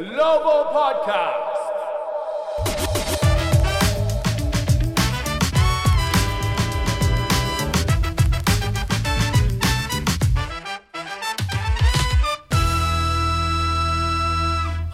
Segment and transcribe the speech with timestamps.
[0.00, 1.60] Global Podcast.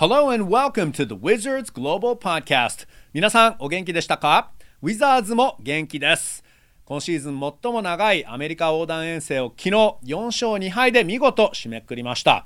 [0.01, 2.89] Hello and welcome to the Wizards Global Podcast.
[3.15, 4.51] 皆さんお元気でしたか？
[4.83, 6.43] ウィザーズも元気です。
[6.85, 12.45] 今シーズン最も長いアメリカ横断遠征を昨日4勝2敗で見事締めくくりました。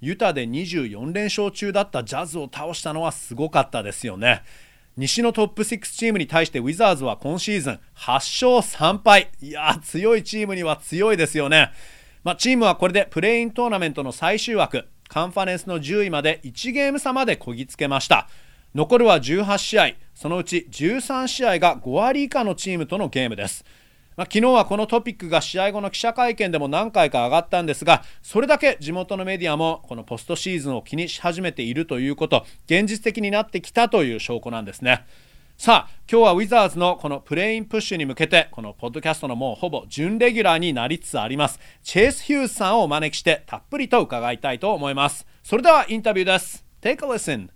[0.00, 4.42] ユタで24連勝中だったジャズを倒したのはすごかったですよね。
[4.96, 9.30] 西のトップ6チームに対してウィザーズは今シーズン8勝3敗。
[9.40, 11.70] いや強いチームには強いですよね。
[12.24, 18.28] まあ、チームはこれでプレイントーナメントの最終枠、カンファレンスの10位まで1ゲーム差までこぎつけました
[18.74, 23.64] 残るは18試合そのうち13試合が5割以下のチームとのゲームです
[24.16, 35.04] まあ、昨日はこのトピックが試合後の記者会見でも何回か上がったんですがそれだけ地元のメディアもこのポストシーズンを気にし始めているということ現実的になってきたという証拠なんですね。
[35.58, 41.58] さあ今日はウィザーズのこのプレインプッシュに向けてこのポッドキャストのもうほぼ準レギュラーになりつつあります。
[41.82, 45.26] チェイス・ヒューズさんをお招きしてたっぷりと伺いたいと思います。
[45.42, 46.64] それではインタビューです。
[46.82, 47.50] Take a listen.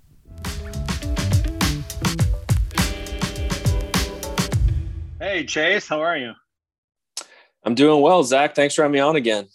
[5.19, 6.35] Hey Chase, how are you?
[7.65, 8.55] I'm doing well, Zach.
[8.55, 9.49] Thanks for having me on again.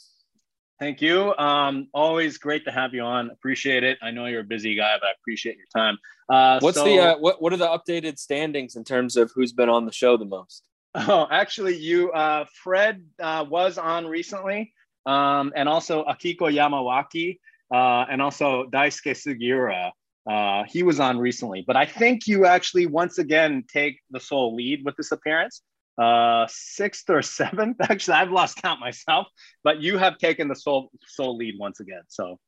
[0.79, 1.33] Thank you.
[1.37, 3.31] Um, always great to have you on.
[3.31, 3.97] Appreciate it.
[4.01, 5.97] I know you're a busy guy, but I appreciate your time.
[6.29, 9.53] Uh, What's so, the uh, what What are the updated standings in terms of who's
[9.53, 10.63] been on the show the most?
[10.97, 14.73] Oh, actually, you uh, Fred uh, was on recently,
[15.05, 17.39] um, and also Akiko Yamawaki,
[17.73, 19.91] uh, and also Daisuke Sugiura.
[20.29, 24.55] Uh, he was on recently, but I think you actually once again take the sole
[24.55, 25.61] lead with this appearance
[25.98, 27.76] uh, sixth or seventh.
[27.82, 29.26] Actually, I've lost count myself,
[29.62, 32.02] but you have taken the sole sole lead once again.
[32.08, 32.38] So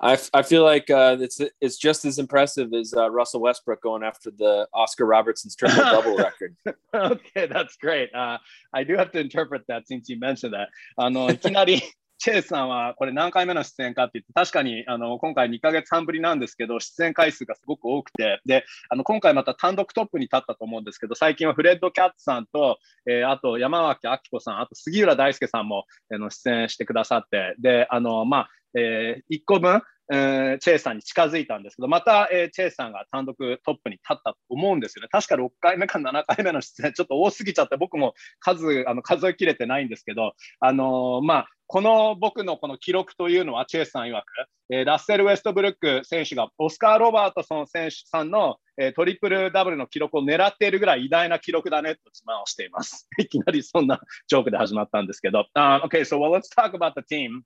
[0.00, 4.02] I, I feel like uh, it's it's just as impressive as uh, Russell Westbrook going
[4.02, 6.56] after the Oscar Robertson's triple double record.
[6.94, 8.12] okay, that's great.
[8.14, 8.38] Uh,
[8.72, 10.68] I do have to interpret that since you mentioned that.
[10.96, 11.82] あのいきなり
[12.19, 29.81] チェイスさんはこれ何回目の出演かって言って、確かにあの今回2ヶ月半ぶりなんですけど、出演回数がすごく多くて、で、あの今回また単独トップに立ったと思うんですけど、最近はフレッド・キャッツさんと、えー、あと山脇明子さん、あと杉浦大輔さんも、あの出演してくださって、で、あの、まあ、えー、1個分、
[30.11, 35.09] えー、チェイさんに近づいたんですけど、また、えー、チェイさんが単独トップに立ったと思うんですよね。
[35.11, 44.23] 確か6回目か7回目の出演、ちょっと多すぎちゃって、僕も数、あの数えきれてないんですけど、あのー、まあ、この僕のこの記録というのは、チェイさん曰く、
[44.69, 53.07] えー、ラッセル・ウェストブルック選手がオスカー・ロバートソン選手さんの、えー、トリプルダブルの記録を狙っているぐらい偉大な記録だねと自慢をしています。
[53.19, 55.45] いきなりそんなジョークで始まったんですけど。
[55.55, 57.41] Uh, okay, so well, let's talk about the team.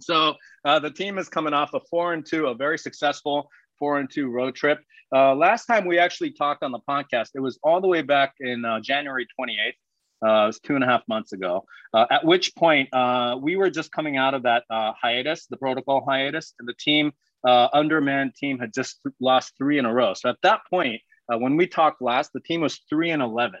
[0.00, 3.98] So uh, the team is coming off a four and two, a very successful four
[3.98, 4.80] and two road trip.
[5.14, 8.34] Uh, last time we actually talked on the podcast, it was all the way back
[8.40, 9.72] in uh, January 28th.
[10.20, 11.64] Uh, it was two and a half months ago.
[11.94, 16.04] Uh, at which point uh, we were just coming out of that hiatus, the protocol
[16.06, 17.12] hiatus, and the team,
[17.44, 20.14] undermanned team, had just th- lost three in a row.
[20.14, 23.60] So at that point, when we talked last, the team was three and 11.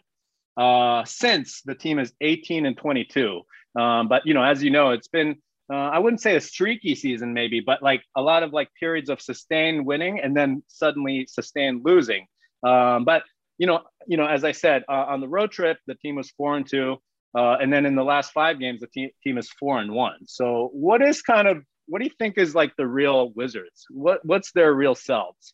[1.06, 3.42] since the team is 18 and 22.
[3.78, 5.36] Um, but you know, as you know, it's been
[5.70, 9.10] uh, I wouldn't say a streaky season, maybe, but like a lot of like periods
[9.10, 12.26] of sustained winning and then suddenly sustained losing.
[12.62, 13.22] Um, but
[13.58, 16.30] you know, you know, as I said, uh, on the road trip, the team was
[16.30, 16.96] four and two,
[17.36, 20.26] uh, and then in the last five games, the team team is four and one.
[20.26, 23.86] So, what is kind of what do you think is like the real Wizards?
[23.90, 25.52] What what's their real selves?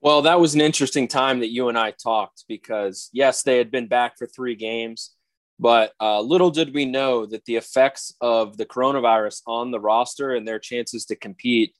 [0.00, 3.70] Well, that was an interesting time that you and I talked because yes, they had
[3.70, 5.12] been back for three games
[5.62, 10.34] but uh, little did we know that the effects of the coronavirus on the roster
[10.34, 11.72] and their chances to compete,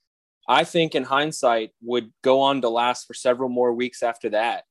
[0.48, 4.62] I think in hindsight, would go on to last for several more weeks after that.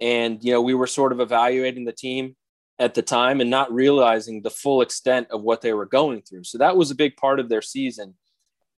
[0.00, 2.36] And, you know, we were sort of evaluating the team
[2.78, 6.44] at the time and not realizing the full extent of what they were going through.
[6.44, 8.14] So that was a big part of their season.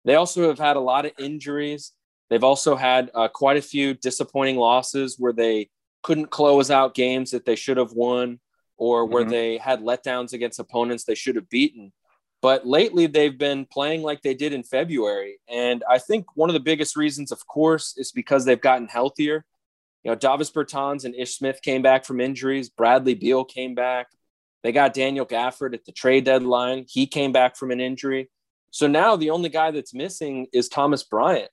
[0.07, 1.93] They also have had a lot of injuries.
[2.31, 5.69] They've also had uh, quite a few disappointing losses where they
[6.03, 8.41] couldn't close out games that they should have won
[8.77, 9.31] or where mm-hmm.
[9.31, 11.93] they had letdowns against opponents they should have beaten.
[12.43, 15.39] But lately, they've been playing like they did in February.
[15.49, 19.45] And I think one of the biggest reasons, of course, is because they've gotten healthier.
[20.03, 22.69] You know, Davis Bertans and Ish Smith came back from injuries.
[22.69, 24.09] Bradley Beal came back.
[24.63, 26.85] They got Daniel Gafford at the trade deadline.
[26.89, 28.31] He came back from an injury.
[28.71, 31.51] So now the only guy that's missing is Thomas Bryant.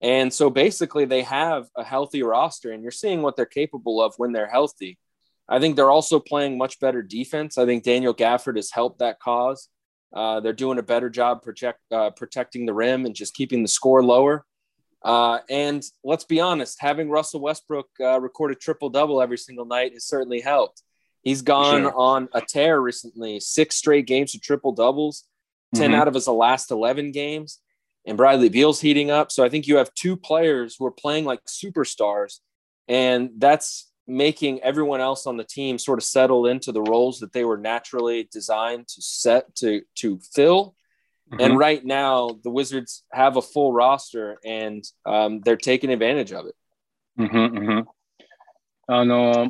[0.00, 4.12] And so basically, they have a healthy roster, and you're seeing what they're capable of
[4.18, 4.98] when they're healthy.
[5.48, 7.58] I think they're also playing much better defense.
[7.58, 9.68] I think Daniel Gafford has helped that cause.
[10.14, 13.68] Uh, they're doing a better job project, uh, protecting the rim and just keeping the
[13.68, 14.44] score lower.
[15.02, 19.66] Uh, and let's be honest, having Russell Westbrook uh, record a triple double every single
[19.66, 20.82] night has certainly helped.
[21.22, 21.94] He's gone sure.
[21.94, 25.24] on a tear recently, six straight games of triple doubles,
[25.74, 26.00] 10 mm-hmm.
[26.00, 27.58] out of his last 11 games.
[28.06, 29.32] And Bradley Beal's heating up.
[29.32, 32.40] So I think you have two players who are playing like superstars.
[32.88, 37.31] And that's making everyone else on the team sort of settle into the roles that
[37.31, 40.75] they were naturally designed to set to to fill.
[41.31, 41.41] Mm-hmm.
[41.41, 46.47] And right now, the Wizards have a full roster, and um, they're taking advantage of
[46.47, 46.55] it.
[48.91, 49.47] あの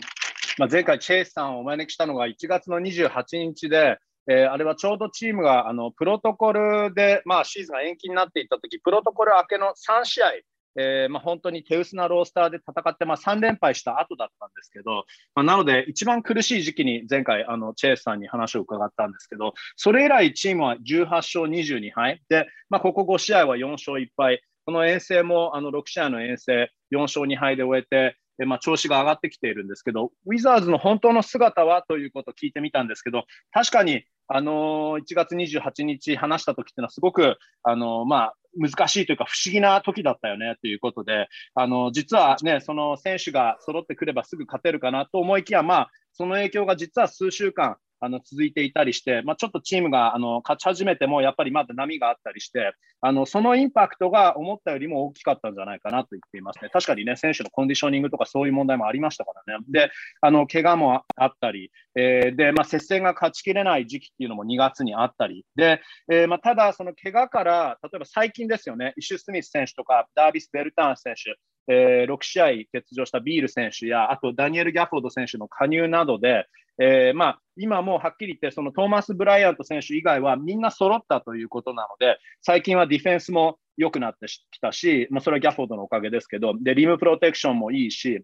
[0.58, 3.98] まあ、前回、チェイスさんをお招きしたのが1月の28日で、
[4.28, 10.32] えー、あれはちょうどチームがあのプロトコルで、まあ、シーズンが延期になっていたとき、プロトコル明けの3試合、
[10.77, 15.05] えー、まあ、本当に手薄なロースターで戦って、まあ、3連敗した後だったんですけど、
[15.35, 22.23] まあ、なので、一番苦しい時期に前回、あのチェイスさんに話を伺ったんですけど、それ以来チームは18勝22敗。
[22.29, 56.71] で、まあ、ここ5試合は4勝1敗、この遠征もあの6試合の遠征、4勝2敗で終えて、えまあ、調子が上がってきているんですけど、ウィザーズの本当の姿はということを聞いてみたんですけど、確かに、あのー、1月28日話した時っていうのはすごく、あのー、まあ、難しいというか不思議な時だったよねということで、あの、実はね、その選手が揃ってくればすぐ勝てるかなと思いきや、まあ、その影響が実は数週間、あの続いていたりして、まあ、ちょっとチームがあの勝ち始めてもやっぱりまだ波があったりして、あのそのインパクトが思ったよりも大きかったんじゃないかなと言っていますね。
[56.71, 59.65] 確かにね、選手のコンディショニングとかそういう問題もありましたからね。
[59.69, 59.91] で、
[60.21, 65.81] あの怪我もあったり、えー、で、まあ、接戦が勝ちきれない時期っていうのも2月にあったり、で、
[66.11, 71.37] えー、まあ、ただ、その怪我から、例えば最近ですよね、イシュ・スミス選手とか、ダービス・ベルターン選手、
[71.69, 76.47] えー、6試合欠場したビール選手や、あとダニエル・ギャフォード選手の加入などで、
[76.79, 88.23] えー、まあ、今もはっきり言って、そのトーマス・ブライアント選手以外はみんな揃ったということなので、最近はディフェンスも良くなってきたし、まあ、それはギャフォードのおかげですけど、で、リムプロテクションもいいし、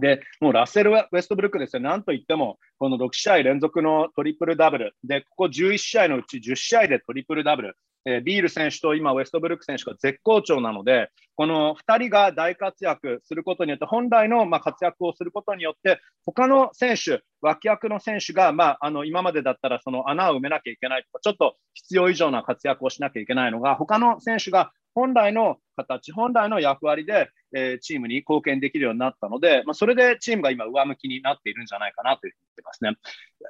[0.00, 1.82] で、もうラッセル・ウェストブルックですよ。
[1.82, 4.94] なんといっても、この6試合連続のトリプルダブル。
[5.04, 7.76] で、ここ11試合のうち10試合でトリプルダブル。
[8.10, 32.96] え、ビール選手と今、ウェストブルック選手が絶好調なので、この2人が大活躍することによって、本来のま活躍をすることによって、他の選手、脇役の選手が、まあ、あの今までだったらその穴を埋めなきゃいけないとか、ちょっと必要以上な活躍をしなきゃいけないのが、他の選手が本来の形、本来の役割で、えチームに貢献できるようになったので、まあ、それでチームが今上向きになっているんじゃないかなと言ってますね。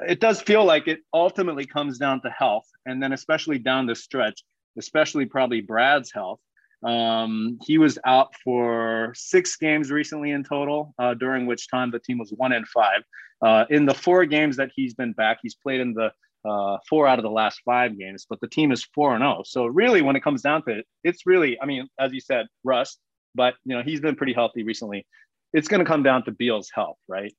[0.07, 3.95] It does feel like it ultimately comes down to health, and then especially down the
[3.95, 4.45] stretch,
[4.77, 6.39] especially probably Brad's health.
[6.83, 11.99] Um, he was out for six games recently in total, uh, during which time the
[11.99, 13.03] team was one and five.
[13.41, 16.13] Uh, in the four games that he's been back, he's played in the
[16.49, 19.37] uh, four out of the last five games, but the team is four and zero.
[19.41, 19.43] Oh.
[19.45, 22.47] So really, when it comes down to it, it's really, I mean, as you said,
[22.65, 22.99] Russ,
[23.35, 25.07] but you know he's been pretty healthy recently.
[25.53, 27.33] It's going to come down to Beal's health, right?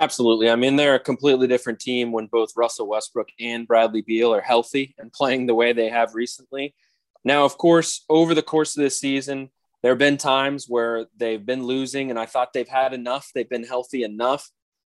[0.00, 0.48] Absolutely.
[0.48, 4.40] I mean, they're a completely different team when both Russell Westbrook and Bradley Beal are
[4.40, 6.74] healthy and playing the way they have recently.
[7.24, 9.50] Now, of course, over the course of this season,
[9.82, 13.30] there have been times where they've been losing, and I thought they've had enough.
[13.34, 14.48] They've been healthy enough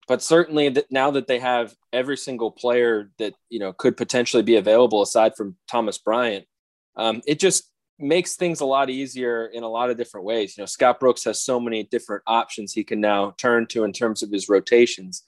[0.07, 4.43] but certainly that now that they have every single player that you know could potentially
[4.43, 6.45] be available aside from Thomas Bryant,
[6.95, 10.57] um, it just makes things a lot easier in a lot of different ways.
[10.57, 13.93] You know, Scott Brooks has so many different options he can now turn to in
[13.93, 15.23] terms of his rotations.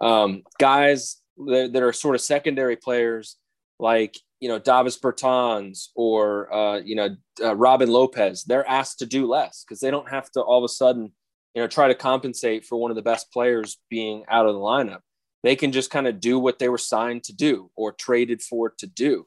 [0.00, 3.36] Um, guys that, that, are sort of secondary players
[3.78, 9.06] like you know Davis Bertans or uh, you know uh, Robin Lopez, they're asked to
[9.06, 11.12] do less because they don't have to all of a sudden
[11.56, 14.60] you know, try to compensate for one of the best players being out of the
[14.60, 15.00] lineup.
[15.42, 18.74] They can just kind of do what they were signed to do or traded for
[18.78, 19.26] to do.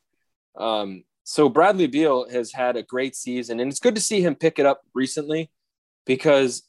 [0.55, 4.35] Um, so Bradley Beal has had a great season, and it's good to see him
[4.35, 5.49] pick it up recently
[6.05, 6.61] because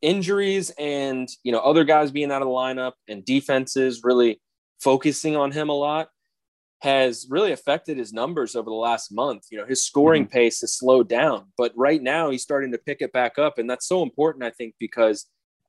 [0.00, 4.40] injuries and you know other guys being out of the lineup and defenses really
[4.80, 6.08] focusing on him a lot
[6.84, 9.46] has really affected his numbers over the last month.
[9.50, 10.32] You know, his scoring mm-hmm.
[10.32, 13.58] pace has slowed down, but right now he's starting to pick it back up.
[13.58, 15.26] And that's so important, I think, because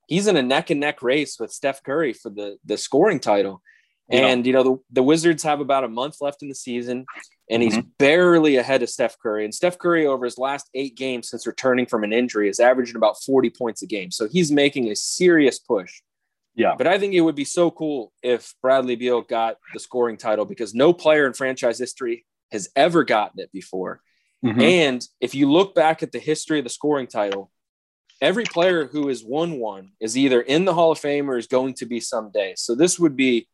[0.08, 3.62] he's in a neck and neck race with Steph Curry for the, the scoring title.
[4.10, 4.28] Yeah.
[4.28, 7.06] And, you know, the, the Wizards have about a month left in the season,
[7.50, 7.88] and he's mm-hmm.
[7.98, 9.46] barely ahead of Steph Curry.
[9.46, 12.98] And Steph Curry, over his last eight games since returning from an injury, is averaging
[12.98, 14.12] about 40 points a game.
[14.12, 16.02] So he's making a serious push
[16.56, 16.76] yeah.
[16.78, 20.46] But I think it would be so cool if Bradley Beal got the scoring title
[20.46, 24.02] because no player in franchise history has ever gotten it before.
[24.44, 24.62] Mm-hmm.
[24.62, 27.52] And if you look back at the history of the scoring title,
[28.22, 31.48] every player who has won one is either in the Hall of Fame or is
[31.48, 32.54] going to be someday.
[32.56, 33.48] So this would be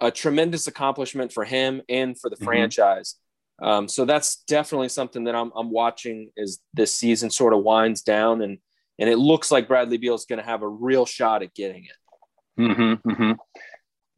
[0.00, 2.44] a tremendous accomplishment for him and for the mm-hmm.
[2.44, 3.16] franchise.
[3.60, 8.02] Um, so that's definitely something that I'm, I'm watching as this season sort of winds
[8.02, 8.58] down, and
[8.98, 11.84] and it looks like Bradley Beal is going to have a real shot at getting
[11.84, 11.96] it.
[12.58, 13.36] うんうんうんうん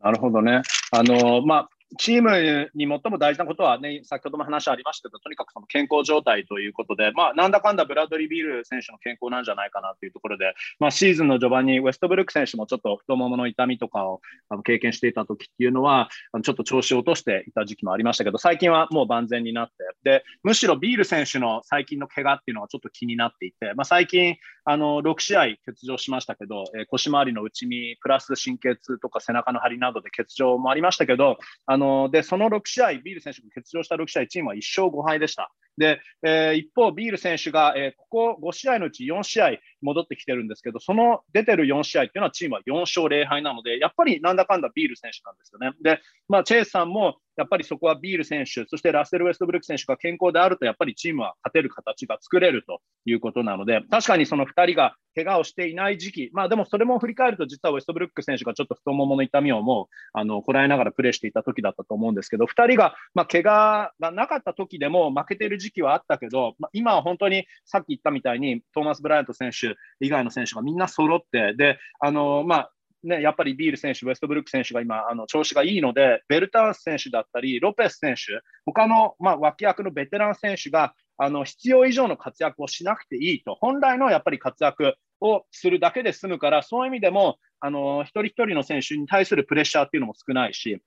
[0.00, 0.62] なるほどね。
[0.92, 14.20] あの、まあ、チームに最も大事なことは、ね、先ほども話ありましたけど、とにかくその健康状態ということで、まあ、なんだかんだブラッドリー・ビール選手の健康なんじゃないかなというところで、まあ、シーズンの序盤にウェストブルック選手もちょっと太ももの痛みとかを
[14.64, 16.10] 経験していた時っていうのは、
[16.42, 24.36] ちょっと調子を落としていた時期もありましたけど、最近はもう万全になって、でむしろビール選手の最近の怪我っていうのはちょっと気になっていて、まあ、最近
[24.70, 35.52] あの6試合欠場しましたけど、えー、腰回りの内身、プラス神経痛とか背中の張りなどで欠場もありましたけど、あのでその6試合、ビール選手が欠場した6試合、チームは1勝5敗でした。
[35.78, 39.50] で、えー、一方、ビール選手が、えー、ここ5試合のうち4試合
[39.82, 45.72] 戻ってきてるんですけど、その出てる4試合っていうのはチームは4勝0敗なので、やっぱりなんだかんだビール選手なんですよね。
[45.82, 69.67] で、まあ、チェイスさんもやっぱりそこはビール選手、そしてラッセル・ウェストブルック選手が健康であると、やっぱりチームは勝てる形が作れるということなので、確かにその2人が怪我をしていない時期、まあでもそれも振り返ると、実はウェストブルック選手がちょっと太ももの痛みをもうあのこらえながらプレーしていた時だったと思うんですけど、2人が、まあ、怪我がなかった時でも負けてる時期はあったけど、まあ、今は本当にさっき言ったみたいに、トーマス・ブライアント選手
[70.00, 72.70] 以外の選手がみんな揃って、であのまあ
[73.04, 90.80] ね、やっぱりビール選手、ウェストブルック選手が今、あの調子がいいので、ベルターン選手だったり、ロペス選手、他の、まあ、脇役のベテラン選手があの必要以上の活躍をしなくていいと、本来のやっぱり活躍をするだけで済むから、そういう意味でも、あの一人一人の選手に対するプレッシャーっていうのも少ないし、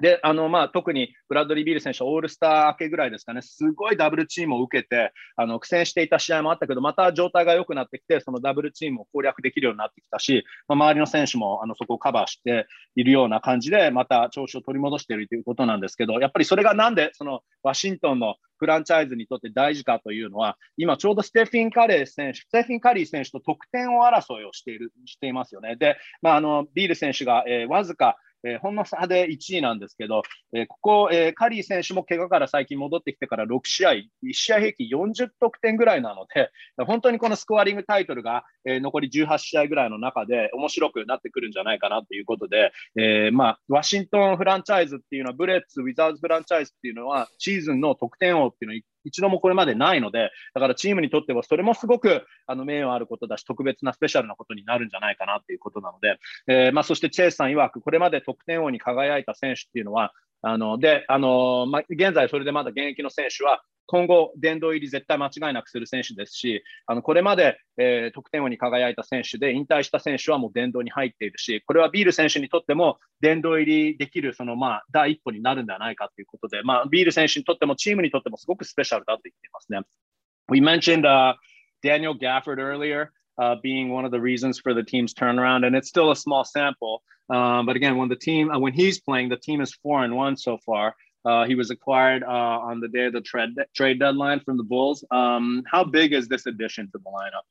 [0.00, 25.76] で、あの、まあ、特にブラッドリー・ビール選手、オールスター明けぐらいですかね、すごいダブルチームを受けて、あの、苦戦していた試合もあったけど、また状態が良くなってきて、そのダブルチームを攻略できるようになってきたし、まあ、周りの選手も、あの、そこをカバーしているような感じで、また調子を取り戻しているということなんですけど、やっぱりそれがなんで、その、ワシントンのフランチャイズにとって大事かというのは、今ちょうどステフィン・カレー選手、ステフィン・カリー選手と得点を争いをしている、していますよね。
[25.76, 30.22] で、まあ、あの、ビール選手が、えー、わずかえー、ほんの差で1位なんですけど、
[30.52, 36.50] えー、ここ、えー、カリー選手も怪我から最近戻ってきてから6試合、1試合平均40得点ぐらいなので、
[36.86, 60.12] 本当にこのスコアリングタイトルが、え残り18試合ぐらいの中で面白くなってくるんじゃないかなということで、えまあ、ワシントンフランチャイズっていうのは、ブレッツ、ウィザーズフランチャイズっていうのは、シーズンの得点王っていうのを一度もこれまでないので、だからチームにとってはそれもすごくあの名誉あることだし、特別なスペシャルなことになるんじゃないかなということなので、えー、まあ、そしてチェイスさん曰く、これまで得点王に輝いた選手っていうのは、
[60.46, 79.80] あのであのまあ、現在、それでまだ現役の選手は、今後、殿堂入り絶対間違いなくする選手ですし、あのこれまで、えー、得点王に輝いた選手で、引退した選手はもう殿堂に入っているし、これはビール選手にとっても殿堂入りできるその、まあ、第一歩になるんではないかということで、まあ、ビール選手にとってもチームにとってもすごくスペシャルだと言っていますね。
[80.48, 81.34] We mentioned、uh,
[81.82, 83.10] Daniel Gafford earlier.
[83.38, 86.42] Uh, being one of the reasons for the team's turnaround, and it's still a small
[86.42, 87.02] sample.
[87.28, 90.14] Um, but again, when the team, uh, when he's playing, the team is four and
[90.14, 90.94] one so far.
[91.24, 94.62] Uh, he was acquired uh, on the day of the trade trade deadline from the
[94.62, 95.04] Bulls.
[95.10, 97.42] Um, how big is this addition to the lineup?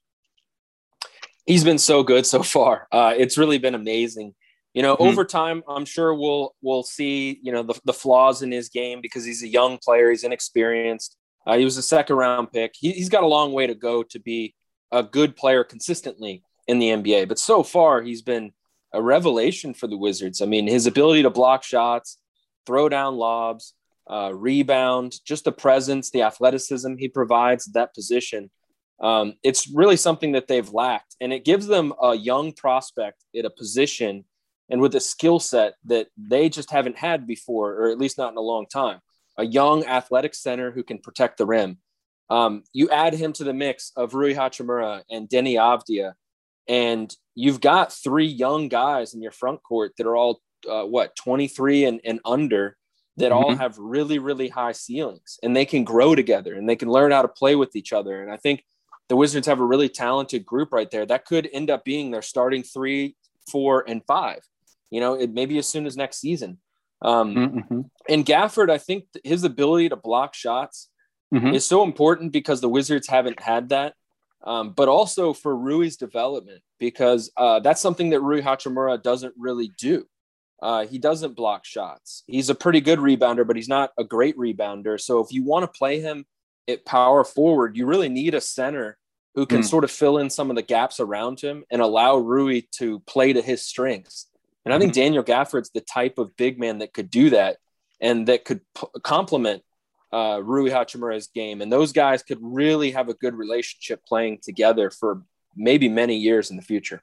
[1.46, 2.88] He's been so good so far.
[2.92, 4.34] Uh, it's really been amazing.
[4.74, 5.04] You know, mm-hmm.
[5.04, 9.02] over time, I'm sure we'll we'll see you know the, the flaws in his game
[9.02, 10.10] because he's a young player.
[10.10, 11.18] He's inexperienced.
[11.46, 12.74] Uh, he was a second round pick.
[12.78, 14.56] He, he's got a long way to go to be
[14.92, 17.28] a good player consistently in the NBA.
[17.28, 18.54] But so far, he's been
[18.96, 20.42] a revelation for the Wizards.
[20.42, 22.18] I mean, his ability to block shots,
[22.66, 23.74] throw down lobs,
[24.10, 28.50] uh, rebound, just the presence, the athleticism he provides that position.
[29.02, 33.46] Um, it's really something that they've lacked, and it gives them a young prospect at
[33.46, 34.24] a position
[34.70, 38.32] and with a skill set that they just haven't had before, or at least not
[38.32, 39.00] in a long time.
[39.38, 41.78] A young athletic center who can protect the rim.
[42.30, 46.14] Um, you add him to the mix of Rui Hachimura and Deni Avdija,
[46.68, 51.16] and you've got three young guys in your front court that are all uh, what
[51.16, 52.78] 23 and, and under
[53.18, 53.44] that mm-hmm.
[53.44, 57.12] all have really really high ceilings and they can grow together and they can learn
[57.12, 58.64] how to play with each other and i think
[59.08, 62.22] the wizards have a really talented group right there that could end up being their
[62.22, 63.16] starting three
[63.50, 64.40] four and five
[64.90, 66.58] you know it maybe as soon as next season
[67.02, 67.82] um, mm-hmm.
[68.10, 70.90] and gafford i think his ability to block shots
[71.34, 71.54] mm-hmm.
[71.54, 73.94] is so important because the wizards haven't had that
[74.46, 79.72] um, but also for Rui's development because uh, that's something that Rui Hachimura doesn't really
[79.78, 80.06] do.
[80.62, 82.24] Uh, he doesn't block shots.
[82.28, 85.00] He's a pretty good rebounder, but he's not a great rebounder.
[85.00, 86.26] So if you want to play him
[86.68, 88.98] at power forward, you really need a center
[89.36, 89.66] who can mm.
[89.66, 93.34] sort of fill in some of the gaps around him and allow Rui to play
[93.34, 94.28] to his strengths.
[94.64, 95.02] And I think mm-hmm.
[95.02, 97.58] Daniel Gafford's the type of big man that could do that
[98.00, 99.64] and that could p- complement
[100.12, 104.90] uh, Rui Hachimura's game, and those guys could really have a good relationship playing together
[104.90, 105.22] for
[105.56, 107.02] maybe many years in the future.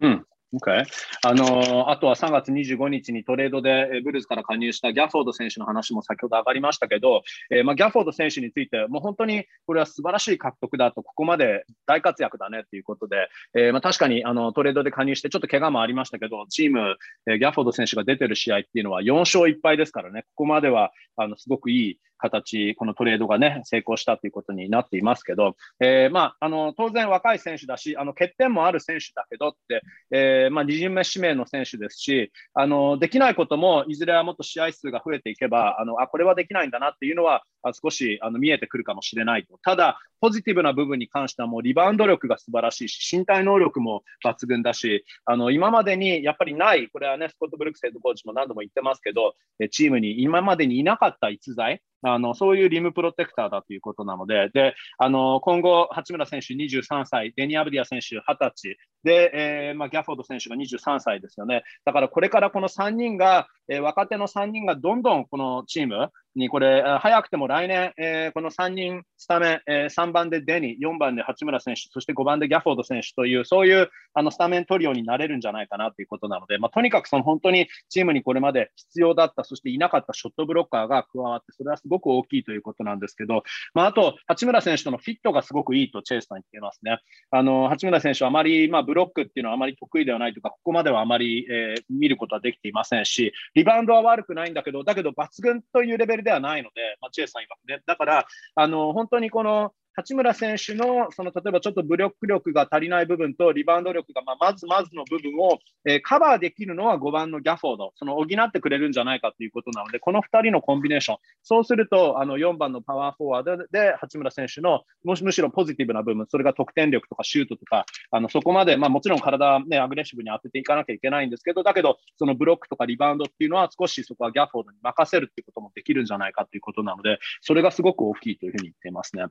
[0.00, 0.18] Hmm.
[0.56, 0.86] Okay.
[1.26, 39.58] あの、あとは3月25日にトレードでブルーズから加入したギャフォード選手の話も先ほど上がりましたけど、えー、まあ、ギャフォード選手について、もう本当にこれは素晴らしい獲得だと、ここまで大活躍だねということで、えー、まあ、確かにあのトレードで加入して、ちょっと怪我もありましたけど、チーム、えー、ギャフォード選手が出てる試合っていうのは4勝1敗ですからね、ここまではあのすごくいい形、このトレードがね、成功したということになっていますけど、えー、まあ、あの、当然若い選手だし、あの、欠点もある選手だけどって、えー、まあ、2巡目指名の選手ですし、あの、できないことも、いずれはもっと試合数が増えていけば、あの、あ、これはできないんだなっていうのは、あ少しあの見えてくるかもしれないと。
[39.62, 49.34] ただ、ポジティブな部分に関してはもうリバウンド力が素晴らしいし、身体能力も抜群だし、あの今までにやっぱりない、これはね、スコット・ブルックスヘッドコーチも何度も言ってますけど、
[49.70, 61.62] チームに今までにいなかった逸材、あのそういうリムプロテクターだということなので、であの今後、八村選手23歳、デニアブディア選手20歳、で、えーまあ、ギャフォード選手が23歳ですよね。
[61.84, 83.42] だからこれからこの3人が、えー、若手の3人がどんどんこのチーム、に、これ、早くても来年、えー、この3人スタメン、えー、3番でデニ、4番で八村選手、そして5番でギャフォード選手という、そういうあのスタメントリオになれるんじゃないかなということなので、まあ、とにかくその本当にチームにこれまで必要だった、そしていなかったショットブロッカーが加わって、それはすごく大きいということなんですけど、
[83.74, 86.98] まあ、あと、八村選手とのフィットがすごくいいとチェイスさん言ってますね。
[87.30, 97.82] あの八村選手はあまり、まあ、ブロックっていうのはあまり得意ではないとか、ここまではあまり、えー、見ることはできていませんし、リバウンドは悪くないんだけど、だけど抜群というレベルではないので、まあ、チェイさん曰くね。
[97.86, 129.24] だから、あの、本当にこの、八村選手の、その例えばちょっと武力力が足りない部分とリバウンド力が、ま、まずまずの部分を、えー、カバーできるのは5番のギャフォード、その補ってくれるんじゃないかということなので、この2人のコンビネーション、そうするとあの4番のパワーフォワードで八村選手のもしむしろポジティブな部分、それが得点力とかシュートとか、あのそこまで、まあ、もちろん体、ね、アグレッシブに当てていかなきゃいけないんですけど、だけど、そのブロックとかリバウンドっていうのは少しそこはギャフォードに任せるっていうこともできるんじゃないかということなので、それがすごく大きいというふうに言っていますね。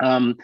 [0.00, 0.36] Um,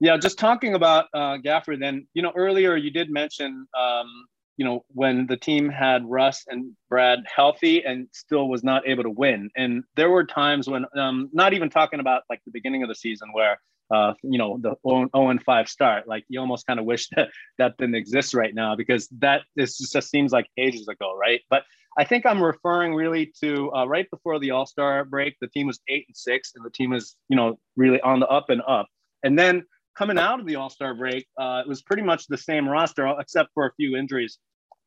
[0.00, 1.80] Yeah, just talking about uh, Gafford.
[1.80, 4.08] Then you know earlier you did mention um,
[4.56, 9.04] you know when the team had Russ and Brad healthy and still was not able
[9.04, 12.82] to win, and there were times when um, not even talking about like the beginning
[12.82, 13.58] of the season where
[13.90, 16.08] uh, you know the 0 and 5 start.
[16.08, 17.28] Like you almost kind of wish that
[17.58, 21.40] that didn't exist right now because that this just seems like ages ago, right?
[21.48, 21.62] But
[21.96, 25.36] I think I'm referring really to uh, right before the All Star break.
[25.40, 28.26] The team was eight and six, and the team was you know really on the
[28.26, 28.86] up and up.
[29.22, 29.64] And then
[29.96, 33.12] coming out of the All Star break, uh, it was pretty much the same roster
[33.18, 34.38] except for a few injuries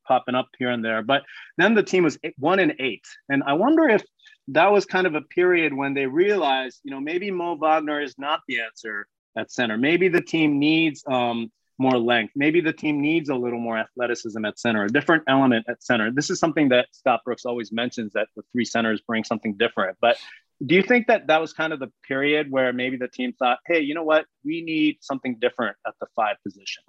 [0.08, 1.02] popping up here and there.
[1.02, 1.24] But
[1.58, 4.04] then the team was eight, one and eight, and I wonder if
[4.50, 8.16] that was kind of a period when they realized, you know, maybe Mo Wagner is
[8.18, 9.78] not the answer at center.
[9.78, 12.34] Maybe the team needs um, more length.
[12.36, 16.12] Maybe the team needs a little more athleticism at center, a different element at center.
[16.12, 19.98] This is something that Scott Brooks always mentions that the three centers bring something different.
[20.02, 20.18] But
[20.66, 23.60] do you think that that was kind of the period where maybe the team thought,
[23.68, 26.84] hey, you know what, we need something different at the five position?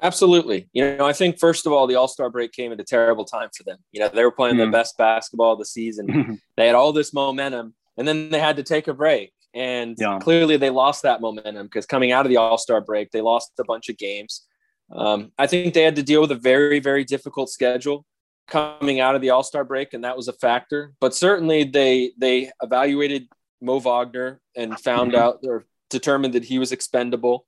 [0.00, 0.68] Absolutely.
[0.72, 3.24] You know, I think first of all, the All Star break came at a terrible
[3.24, 3.78] time for them.
[3.92, 4.70] You know, they were playing mm-hmm.
[4.70, 6.40] the best basketball of the season.
[6.56, 9.32] they had all this momentum, and then they had to take a break.
[9.54, 10.18] And yeah.
[10.18, 13.52] clearly, they lost that momentum because coming out of the All Star break, they lost
[13.58, 14.46] a bunch of games.
[14.90, 18.04] Um, I think they had to deal with a very, very difficult schedule
[18.48, 20.92] coming out of the All Star break, and that was a factor.
[21.00, 23.28] But certainly, they they evaluated
[23.60, 25.22] Mo Wagner and found mm-hmm.
[25.22, 27.46] out or determined that he was expendable.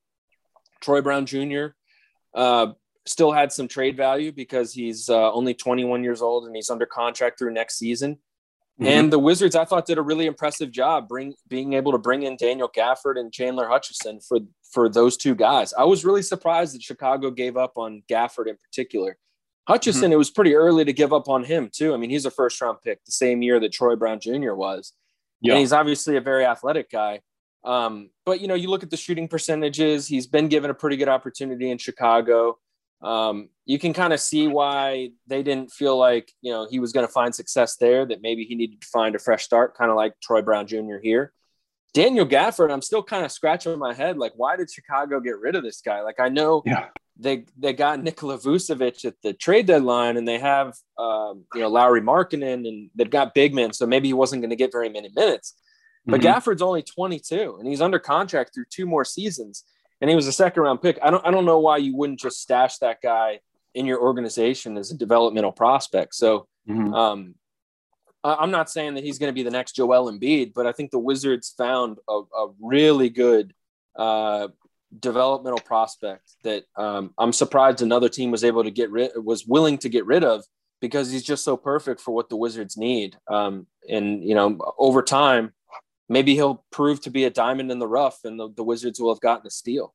[0.81, 1.67] Troy Brown Jr.
[2.35, 2.69] Uh,
[3.07, 6.87] still had some trade value because he's uh, only 21 years old and he's under
[6.87, 8.19] contract through next season.
[8.81, 8.87] Mm-hmm.
[8.87, 12.25] And the Wizards, I thought, did a really impressive job bring being able to bring
[12.25, 15.73] in Daniel Gafford and Chandler Hutchison for for those two guys.
[15.73, 19.17] I was really surprised that Chicago gave up on Gafford in particular.
[19.67, 20.13] Hutchison, mm-hmm.
[20.13, 21.95] it was pretty early to give up on him too.
[21.95, 24.53] I mean, he's a first round pick the same year that Troy Brown Jr.
[24.53, 24.93] was,
[25.41, 25.55] yeah.
[25.55, 27.21] and he's obviously a very athletic guy.
[27.65, 30.07] Um, but you know, you look at the shooting percentages.
[30.07, 32.59] He's been given a pretty good opportunity in Chicago.
[33.03, 36.93] Um, you can kind of see why they didn't feel like you know he was
[36.93, 38.07] going to find success there.
[38.07, 40.99] That maybe he needed to find a fresh start, kind of like Troy Brown Jr.
[41.03, 41.33] here.
[41.95, 44.19] Daniel Gafford, I'm still kind of scratching my head.
[44.19, 46.03] Like, why did Chicago get rid of this guy?
[46.03, 50.39] Like, I know yeah they they got Nikola Vucevic at the trade deadline, and they
[50.39, 54.43] have um, you know Lauri Markkanen, and they've got big men, so maybe he wasn't
[54.43, 55.55] going to get very many minutes.
[56.05, 56.29] But mm-hmm.
[56.29, 59.65] Gafford's only 22, and he's under contract through two more seasons,
[60.01, 60.99] and he was a second round pick.
[61.03, 63.41] I don't I don't know why you wouldn't just stash that guy
[63.75, 66.15] in your organization as a developmental prospect.
[66.15, 66.95] So, mm-hmm.
[66.95, 67.35] um,
[68.25, 70.91] I'm not saying that he's going to be the next Joel Embiid, but I think
[70.91, 73.55] the Wizards found a, a really good
[73.95, 74.49] uh,
[74.99, 79.79] developmental prospect that um, I'm surprised another team was able to get rid was willing
[79.79, 80.45] to get rid of
[80.81, 83.17] because he's just so perfect for what the Wizards need.
[83.29, 85.53] Um, and you know, over time,
[86.10, 89.14] maybe he'll prove to be a diamond in the rough, and the, the Wizards will
[89.14, 89.94] have gotten a steal.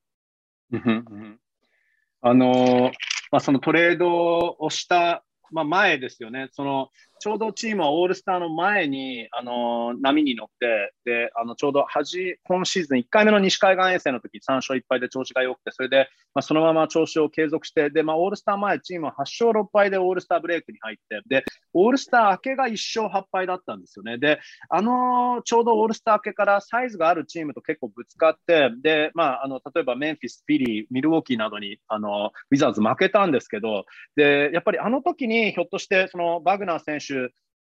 [2.22, 2.90] あの
[3.30, 6.48] まあ、そのトレードをした、まあ、前ですよね。
[6.52, 6.90] その
[7.21, 24.17] ちょうどチームはオールスターの前に、あの波に乗って、で、あのちょうどじ今シーズン1回目の西海岸遠征の時3勝1敗で調子が良くて、それで、まあ、そのまま調子を継続して、で、まあ、オールスター前、チームは8勝6敗でオールスターブレイクに入って、で、オールスター明けが1勝8敗だったんですよね。
[24.17, 37.11] で、あのちょうどオールスター明けからサイズがあるチームと結構ぶつかって、で、まあ、あの例えばメンフィス、フィリー、ミルウォーキーなどにあのウィザーズ負けたんですけど、で、やっぱりあの時にひょっとしてそのバグナー選手、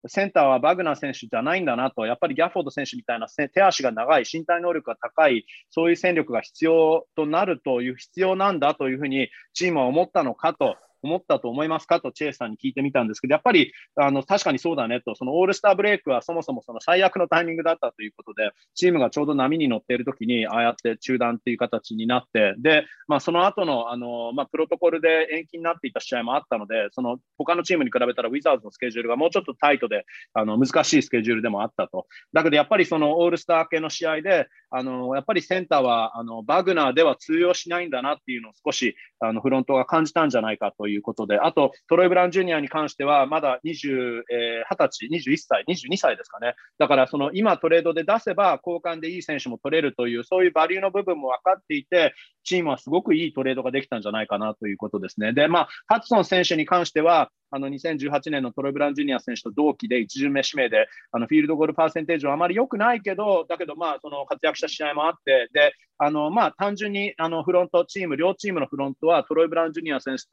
[0.07, 10.77] センターはバグナー選手じゃないんだなと、やっぱりギャフォード選手みたいな手足が長い、身体能力が高い、そういう戦力が必要となるという、必要なんだというふうにチームは思ったのかと。
[11.03, 12.01] 思ったと思いますか？
[12.01, 32.07] とチェイスさんに聞いてみたんですけど、やっぱりあの確かにそうだねと、そのオールスターブレイクはそもそもその最悪のタイミングだったということで、チームがちょうど波に乗っているときに、ああやって中断っていう形になって、で、まあ、その後のあのまあ、プロトコルで延期になっていた試合もあったので、その他のチームに比べたらウィザーズのスケジュールがもうちょっとタイトで、あの難しいスケジュールでもあったと。
[32.33, 46.55] だけどやっぱりそのオールスター系の試合で、あのやっぱりセンターはあのバグナーでは通用しないんだなっていうのを少しあのフロントが感じたんじゃないかということで、あと、トロイ・ブラウン・ジュニアに関しては、まだ20、えー、20歳、21歳、22歳ですかね。
[46.79, 55.33] だから、その今トレードで出せば、交換でいい選手も取れるという、そういうバリューの部分も分かっていて、チームはすごくいいトレードができたんじゃないかなということですね。
[55.33, 70.25] で、まあ、ハツソン選手に関しては、あの2018年のトロイ・ブラン・ジュニア選手と同期で1巡目指名で、あのフィールドゴールパーセンテージはあまり良くないけど、だけど、まあ、その活躍した試合もあって、で、あのまあ、単純にあのフロントチーム、両チームのフロントはトロイ・ブラン・ジュニア選手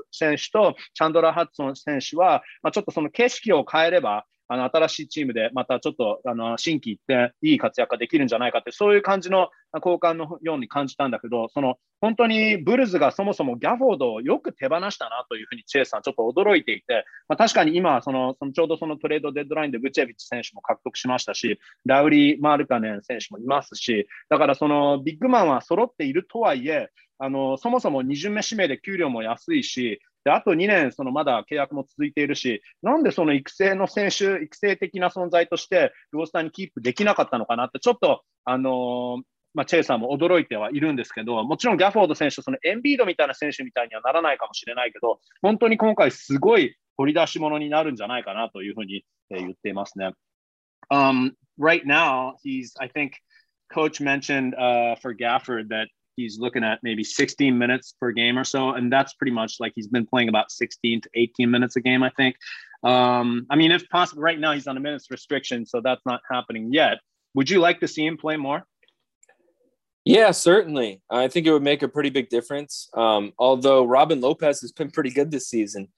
[0.51, 50.11] とチャンドラー・ハッツソン選手は、まあ、ちょっとその景色を変えれば、あの新しいチームでまたちょっとあの新規行っていい活躍ができるんじゃないかって、そういう感じの交換のように感じたんだけど、その本当にブルズがそもそもギャフォードをよく手放したなというふうにチェイさんちょっと驚いていて、まあ、確かに今その、そのちょうどそのトレードデッドラインでブチェビッチ選手も獲得しましたし、ラウリー・マルカネン選手もいますし、だからそのビッグマンは揃っているとはいえ、あのそもそも2巡目指名で給料も安いし、であと2年、そのまだ契約も続いているし、なんでその育成の選手、育成的な存在として、ロースターにキープできなかったのかなって、ちょっと、あのー、まあ、チェイさんも驚いてはいるんですけど、もちろんギャフォード選手、そのエンビードみたいな選手みたいにはならないかもしれないけど、本当に今回すごい掘り出し物になるんじゃないかなというふうに言っていますね。
[50.91, 53.13] Um, right now, he's, I think,
[53.69, 55.87] coach mentioned uh, for Gafford that
[56.17, 58.71] he's looking at maybe 16 minutes per game or so.
[58.71, 62.03] And that's pretty much like he's been playing about 16 to 18 minutes a game,
[62.03, 62.35] I think.
[62.83, 66.21] Um, I mean, if possible, right now he's on a minutes restriction, so that's not
[66.29, 66.97] happening yet.
[67.35, 68.65] Would you like to see him play more?
[70.03, 71.01] Yeah, certainly.
[71.09, 72.89] I think it would make a pretty big difference.
[72.93, 75.89] Um, although Robin Lopez has been pretty good this season.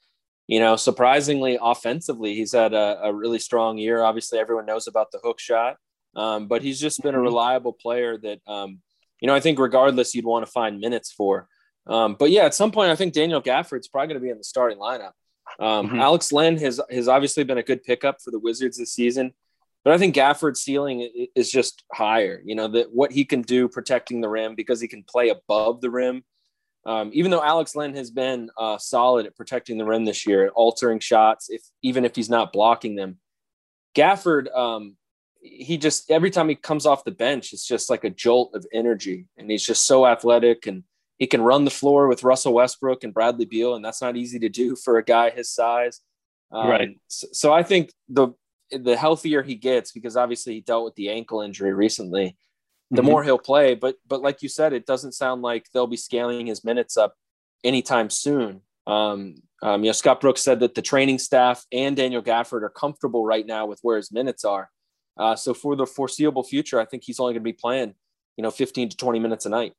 [0.48, 4.02] You know, surprisingly offensively, he's had a, a really strong year.
[4.02, 5.78] Obviously, everyone knows about the hook shot,
[6.16, 7.26] um, but he's just been a mm-hmm.
[7.28, 8.80] reliable player that um,
[9.20, 11.48] you know, I think regardless, you'd want to find minutes for.
[11.88, 14.38] Um, but yeah, at some point, I think Daniel Gafford's probably going to be in
[14.38, 15.12] the starting lineup.
[15.60, 16.00] Um, mm-hmm.
[16.00, 19.34] Alex Len has has obviously been a good pickup for the Wizards this season,
[19.84, 22.42] but I think Gafford's ceiling is just higher.
[22.46, 25.82] You know that what he can do protecting the rim because he can play above
[25.82, 26.24] the rim.
[26.86, 30.46] Um, even though Alex Len has been uh, solid at protecting the rim this year,
[30.46, 33.18] at altering shots, if even if he's not blocking them,
[33.96, 34.96] Gafford um,
[35.42, 38.66] he just every time he comes off the bench, it's just like a jolt of
[38.74, 40.84] energy, and he's just so athletic and
[41.20, 44.40] he can run the floor with Russell Westbrook and Bradley Beal, and that's not easy
[44.40, 46.00] to do for a guy his size.
[46.52, 46.98] Um, right.
[47.08, 48.30] So, so, I think the
[48.72, 52.38] the healthier he gets, because obviously he dealt with the ankle injury recently,
[52.90, 53.12] the mm-hmm.
[53.12, 53.76] more he'll play.
[53.76, 57.16] But but like you said, it doesn't sound like they'll be scaling his minutes up
[57.64, 58.62] anytime soon.
[58.88, 62.70] Um, um, you know, Scott Brooks said that the training staff and Daniel Gafford are
[62.70, 64.70] comfortable right now with where his minutes are.
[65.19, 67.95] Uh, so for the foreseeable future, I think he's only going to be playing,
[68.37, 69.75] you know, 15 to 20 minutes a night.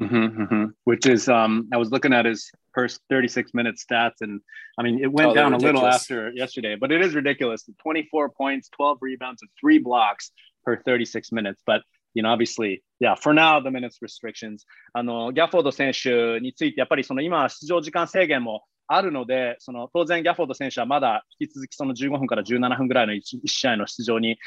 [0.00, 0.64] Mm-hmm, mm-hmm.
[0.84, 4.40] Which is, um, I was looking at his first 36 minute stats, and
[4.78, 7.68] I mean, it went oh, down a little after yesterday, but it is ridiculous.
[7.82, 10.30] 24 points, 12 rebounds, and three blocks
[10.64, 11.62] per 36 minutes.
[11.66, 11.82] But
[12.14, 14.64] you know, obviously, yeah, for now, the minutes restrictions.
[14.94, 24.37] あの、ギャフォード選手について、やっぱりその今、出場時間制限も あるので、その当然ギャフォード選手はまだ引き続きその15分から17分ぐらいの 1, 1試合の出場に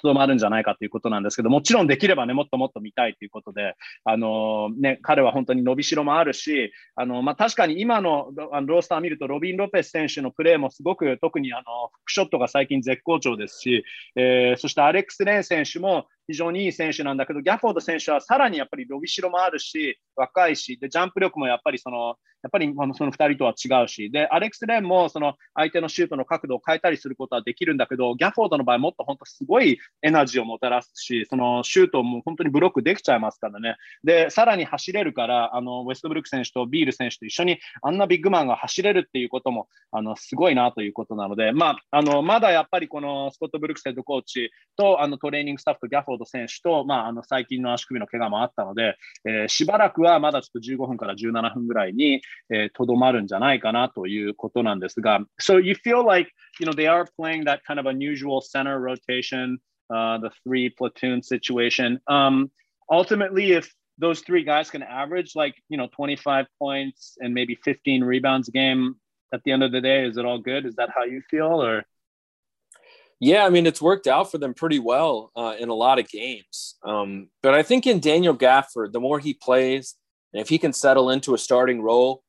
[0.00, 13.84] とどまるんじゃないかということなんですけど、もちろんできればね、もっともっと見たいということで、あのね、彼は本当に伸びしろもあるし、あのまあ、確かに今のロースター見ると、ロビン・ロペス選手のプレーもすごく、特にあのフックショットが最近絶好調ですし、
[14.16, 33.76] えー、そしてアレックス・レーン選手も非常にいい選手なんだけど、ギャフォード選手はさらにやっぱり伸びしろもあるし、若いし、でジャンプ力もやっぱりその、やっぱりその2人とは違うし、で、アレックス・レンもその相手のシュートの角度を変えたりすることはできるんだけど、ギャフォードの場合、もっと本当すごいエナジーをもたらすし、そのシュートも本当にブロックできちゃいますからね。
[34.04, 52.20] で、さらに走れるから、あのウェストブルック選手とビール選手と一緒にあんなビッグマンが走れるっていうこともあのすごいなということなので、まあ、あのまだやっぱりこのスコット・ブルックスヘッドコーチとあのトレーニングスタッフとギャフォード選手と、まあ、あの最近の足首の怪我もあったので、えー、しばらくはまだちょっと15分から17分ぐらいに
[52.74, 59.58] とど、えー、まるんじゃないかなということなんですが、So you feel like you know they are playing that kind of unusual center rotation,
[59.90, 62.00] uh, the three platoon situation.
[62.06, 62.50] Um,
[62.90, 68.04] ultimately, if those three guys can average like you know 25 points and maybe 15
[68.04, 68.96] rebounds a game
[69.32, 70.66] at the end of the day, is it all good?
[70.66, 71.84] Is that how you feel, or?
[73.18, 76.08] Yeah, I mean, it's worked out for them pretty well uh, in a lot of
[76.08, 76.76] games.
[76.84, 79.94] Um, but I think in Daniel Gafford, the more he plays,
[80.32, 82.22] and if he can settle into a starting role,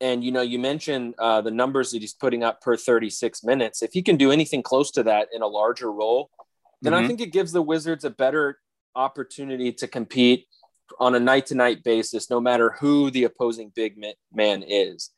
[0.00, 3.82] and you know, you mentioned uh, the numbers that he's putting up per 36 minutes.
[3.82, 6.30] If he can do anything close to that in a larger role,
[6.80, 7.04] then mm-hmm.
[7.04, 8.58] I think it gives the Wizards a better
[8.94, 10.46] opportunity to compete
[10.98, 15.10] on a night to night basis, no matter who the opposing big man is.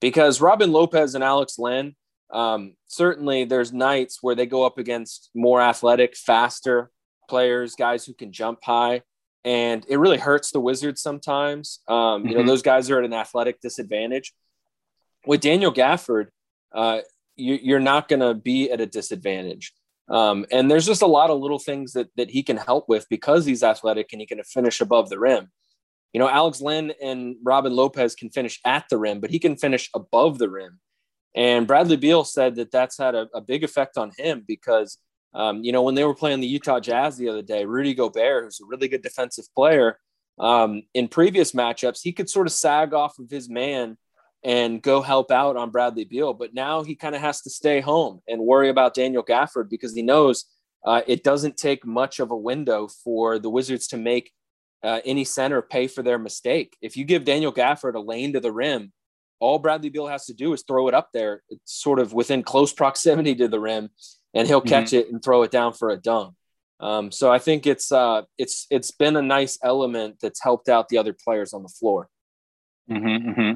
[0.00, 1.96] Because Robin Lopez and Alex Len,
[2.30, 6.90] um, certainly there's nights where they go up against more athletic, faster
[7.28, 9.02] players, guys who can jump high.
[9.44, 11.80] And it really hurts the Wizards sometimes.
[11.86, 12.28] Um, mm-hmm.
[12.28, 12.48] You know, mm-hmm.
[12.48, 14.32] those guys are at an athletic disadvantage.
[15.24, 16.28] With Daniel Gafford,
[16.74, 17.00] uh,
[17.36, 19.72] you, are not going to be at a disadvantage.
[20.08, 23.06] Um, and there's just a lot of little things that, that he can help with
[23.08, 25.50] because he's athletic and he can finish above the rim.
[26.12, 29.56] You know, Alex Len and Robin Lopez can finish at the rim, but he can
[29.56, 30.78] finish above the rim.
[31.36, 34.98] And Bradley Beal said that that's had a, a big effect on him because,
[35.34, 38.44] um, you know, when they were playing the Utah Jazz the other day, Rudy Gobert,
[38.44, 39.98] who's a really good defensive player,
[40.38, 43.98] um, in previous matchups, he could sort of sag off of his man
[44.42, 46.32] and go help out on Bradley Beal.
[46.32, 49.94] But now he kind of has to stay home and worry about Daniel Gafford because
[49.94, 50.46] he knows
[50.86, 54.30] uh, it doesn't take much of a window for the Wizards to make
[54.82, 56.76] uh, any center pay for their mistake.
[56.80, 58.92] If you give Daniel Gafford a lane to the rim,
[59.39, 62.43] all Bradley Beal has to do is throw it up there, it's sort of within
[62.43, 63.89] close proximity to the rim,
[64.33, 64.97] and he'll catch mm-hmm.
[64.97, 66.35] it and throw it down for a dunk.
[66.79, 70.89] Um, so I think it's uh, it's it's been a nice element that's helped out
[70.89, 72.07] the other players on the floor.
[72.89, 73.51] Mm-hmm, mm-hmm.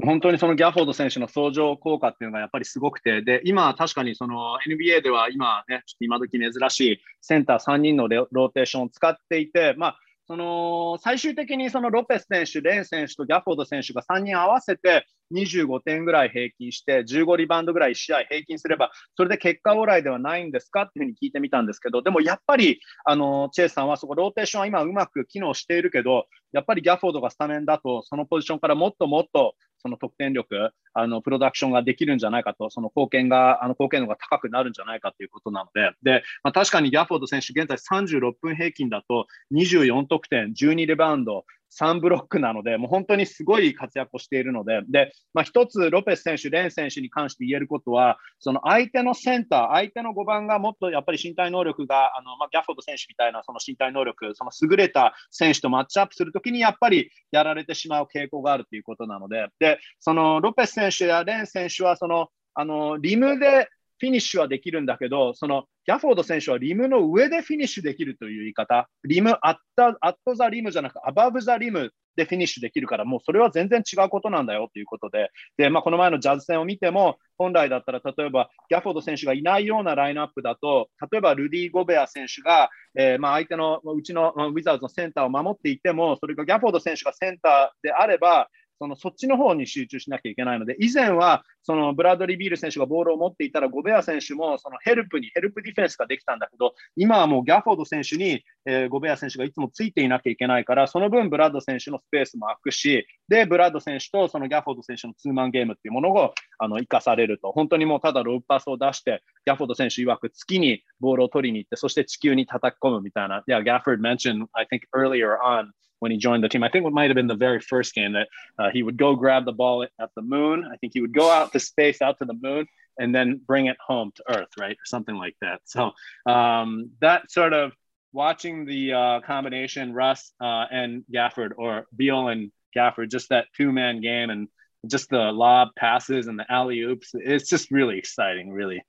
[0.00, 9.98] 本当にそのギャフォード選手の相乗効果っていうのがやっぱりすごくて、で、今確かにその NBA では今ね、ちょっと今時珍しいセンター3人のローテーションを使っていて、まあ、
[10.33, 20.83] その最終的にそのロペス選手、レーン選手とギャフォード選手が3人合わせて25点ぐらい平均して、15リバウンドぐらい1試合平均すれば、それで結果オーライではないんですか？
[20.83, 41.43] っていうふうに聞いてみたんですけど、でもやっぱりあのチェイスさんはそこローテーションは今うまく機能しているけど、やっぱりギャフォードがスタメンだと、そのポジションからもっともっとその得点力、あのプロダクションができるんじゃないかと、その貢献が、あの貢献度が高くなるんじゃないかということなので、でまあ、確かにギャフォード選手、現在36分平均だと24得点、12リバウンド、
[41.79, 63.67] 3ブロックなので、もう本当にすごい活躍をしているので、で、まあ、一つロペス選手、レン選手に関して言えることは、その相手のセンター、相手の5番がもっとやっぱり身体能力が、あのまあ、ギャフォード選手みたいなその身体能力、その優れた選手とマッチアップするときにやっぱりやられてしまう傾向があるということなので、で、そのロペス選手やレン選手は、その、あの、リムで
[64.03, 88.49] フィニッシュはできるんだけど、そのギャフォード選手はリムの上でフィニッシュできるという言い方、リム、アッタ、アットザリムじゃなくアバブザリムでフィニッシュできるから、もうそれは全然違うことなんだよということで、でまあ、この前のジャズ戦を見ても、本来だったら例えばギャフォード選手がいないようなラインナップだと、例えばルディ・ゴベア選手が、えー、まあ相手のうちのウィザーズのセンターを守っていても、それがギャフォード選手がセンターであれば、
[88.83, 113.45] そのそっちの方に集中しなきゃいけないので、以前はそのブラッドリー・ビール選手がボールを持っていたら、ゴベア選手もそのヘルプに、ヘルプディフェンスができたんだけど、今はもうギャフォード選手に、えー、ゴベア選手がいつもついていなきゃいけないから、その分ブラッド選手のスペースも空くし、で、ブラッド選手とそのギャフォード選手のツーマンゲームっていうものをあの生かされると、本当にもうただロープパスを出して、ギャフォード選手曰く月にボールを取りに行って、そして地球に叩き込むみたいな。
[113.47, 115.71] Yeah, Gafford mentioned, I think earlier on,
[116.03, 116.63] when he joined the team.
[116.63, 118.27] I think it might have been the very first game that
[118.59, 120.69] uh, he would go grab the ball at the moon.
[120.69, 122.67] I think he would go out to space, out to the moon,
[122.99, 125.61] and then bring it home to Earth, right, or something like that.
[125.63, 125.91] So
[126.25, 127.71] um, that sort of
[128.11, 133.71] watching the uh, combination Russ uh, and Gafford, or Beal and Gafford, just that two
[133.71, 134.49] man game and
[134.85, 137.11] just the lob passes and the alley oops.
[137.13, 138.83] It's just really exciting, really.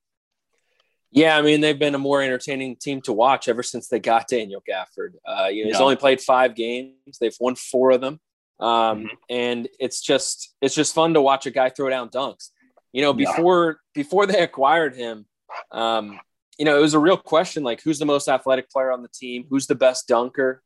[1.15, 4.27] Yeah, I mean they've been a more entertaining team to watch ever since they got
[4.27, 5.15] Daniel Gafford.
[5.25, 8.19] Uh, you know, he's only played five games; they've won four of them,
[8.59, 9.07] um, mm-hmm.
[9.31, 12.51] and it's just it's just fun to watch a guy throw down dunks.
[12.93, 14.03] You know, before yeah.
[14.03, 15.27] before they acquired him,
[15.71, 16.19] um,
[16.59, 19.09] you know, it was a real question like who's the most athletic player on the
[19.09, 20.63] team, who's the best dunker.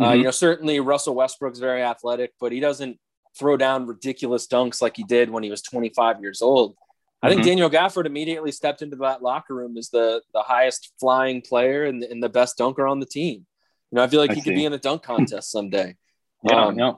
[0.00, 0.10] Uh, mm-hmm.
[0.10, 2.98] Uh, you know, certainly Russell Westbrook's very athletic, but he doesn't
[3.38, 6.74] throw down ridiculous dunks like he did when he was 25 years old.
[7.22, 7.48] I think mm-hmm.
[7.48, 12.02] Daniel Gafford immediately stepped into that locker room as the the highest flying player and,
[12.02, 13.46] and the best dunker on the team.
[13.90, 14.50] You know, I feel like I he see.
[14.50, 15.96] could be in a dunk contest someday.
[16.42, 16.92] yeah, um, yeah.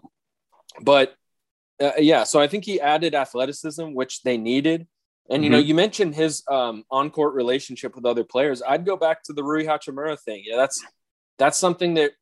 [0.81, 1.15] But
[1.81, 4.87] uh, yeah, so I think he added athleticism, which they needed.
[5.31, 5.59] And you mm-hmm.
[5.59, 8.63] know, you mentioned his um, on-court relationship with other players.
[8.67, 10.43] I'd go back to the Rui Hachimura thing.
[10.47, 10.85] Yeah, that's
[11.39, 12.13] that's something that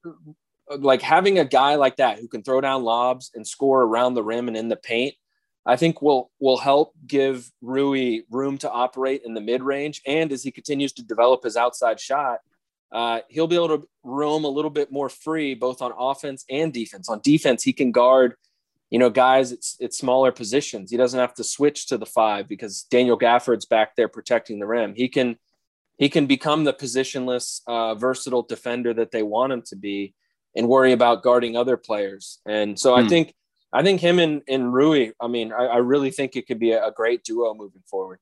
[0.79, 4.23] like having a guy like that who can throw down lobs and score around the
[4.23, 5.15] rim and in the paint
[5.65, 10.33] I think will will help give Rui room to operate in the mid range, and
[10.33, 12.41] as he continues to develop his outside shot,
[12.91, 16.73] uh, he'll be able to roam a little bit more free, both on offense and
[16.73, 17.09] defense.
[17.09, 18.35] On defense, he can guard,
[18.91, 20.91] you know, guys at, at smaller positions.
[20.91, 24.67] He doesn't have to switch to the five because Daniel Gafford's back there protecting the
[24.67, 24.95] rim.
[24.95, 25.37] He can
[25.97, 30.15] he can become the positionless, uh, versatile defender that they want him to be,
[30.57, 32.41] and worry about guarding other players.
[32.45, 33.05] And so hmm.
[33.05, 33.35] I think
[33.73, 36.73] I think him and, and Rui, I mean, I, I really think it could be
[36.73, 38.19] a, a great duo moving forward.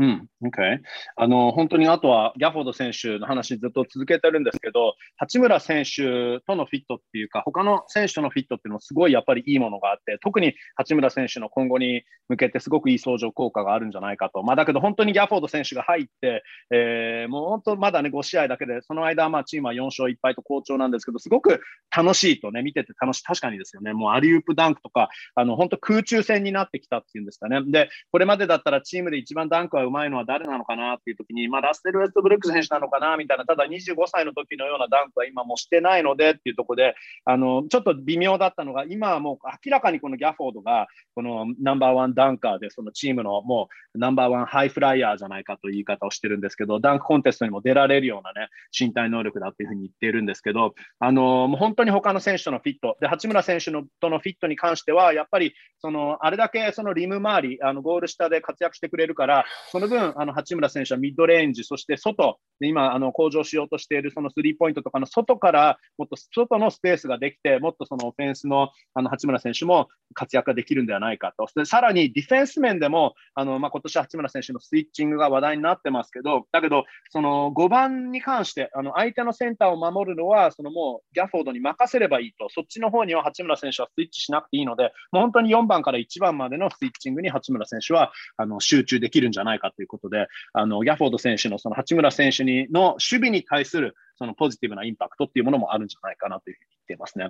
[0.00, 0.78] うん、OK。
[1.16, 14.42] あの、本当にあとはギャフォード選手の話ずっと続けてるんですけど、八村選手とのフィットっていうか、他の選手とのフィットっていうのもすごいやっぱりいいものがあって、特に八村選手の今後に向けてすごくいい相乗効果があるんじゃないかと。
[14.44, 21.60] まあ、だけど本当にギャフォード選手が入って、えー、もう本当まだね、5試合だけで、その間、まあ、チームは4勝1敗と好調なんですけど、すごく
[21.94, 23.24] 楽しいとね、見てて楽しい。
[23.24, 23.94] 確かにですよね。
[23.94, 27.60] もうアリウープダンクとか、あの、本当空中戦になってきたっていうんですかね。
[27.66, 48.48] で、これまでだったらチームで一番ダンクはうまいのは誰なのかなっていう時に、まあ、ラッセル・ウェストブルック選手なのかなみたいな、ただ25歳の時のようなダンクは今もしてないのでっていうところで、あのちょっと微妙だったのが、今はもう明らかにこのギャフォードが、このナンバーワンダンカーで、そのチームのもうナンバーワンハイフライヤーじゃないかという言い方をしてるんですけど、ダンクコンテストにも出られるようなね、
[48.78, 59.44] 身体能力だっていうふうに言ってるんですけど、あのもう本当に他の選手とのフィット、で八村選手のとのフィットに関しては、やっぱりそのあれだけそのリム周り、あのゴール下で活躍してくれるから、
[59.78, 71.46] その分、あの八村選手はミッドレンジ、そして外、今、あの向上しようとしているそのスリーポイントとかの外からもっと外のスペースができて、もっとそのオフェンスのあの八村選手も活躍ができるんではないかと。
[71.54, 97.29] でさらにディフェンス面でも、あのまあ、今年八村選手のスイッチングが話題になってますけど、だけど、その5番に関して、あの相手のセンターを守るのは、そのもうギャフォードに任せればいいと、そっちの方には八村選手はスイッチしなくていいので、もう本当に4番から1番までのスイッチングに八村選手はあの集中できるんじゃないかということで、あのギャフォード選手のその八村選手にの守備に対するそのポジティブなインパクトっていうものもあるんじゃないかなというふうに言っていますね。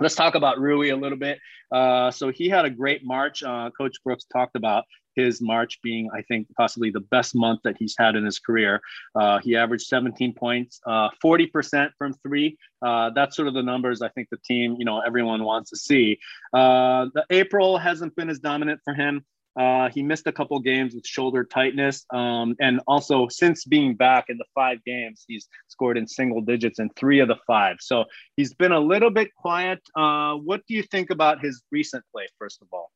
[0.00, 1.40] Let's talk about Rui a little bit.
[1.72, 3.42] Uh, so he had a great March.
[3.42, 4.84] Uh, Coach Brooks talked about
[5.18, 8.80] his March being, I think, possibly the best month that he's had in his career.
[9.16, 12.56] Uh, he averaged 17 points, uh, 40% from three.
[12.80, 15.76] Uh, that's sort of the numbers I think the team, you know, everyone wants to
[15.76, 16.20] see.
[16.52, 19.24] Uh, the April hasn't been as dominant for him.
[19.55, 22.05] Uh, he missed a couple games with shoulder tightness.
[22.11, 26.79] Um, and also, since being back in the five games, he's scored in single digits
[26.79, 27.77] in three of the five.
[27.79, 29.79] So he's been a little bit quiet.
[29.95, 32.91] Uh, what do you think about his recent play, first of all?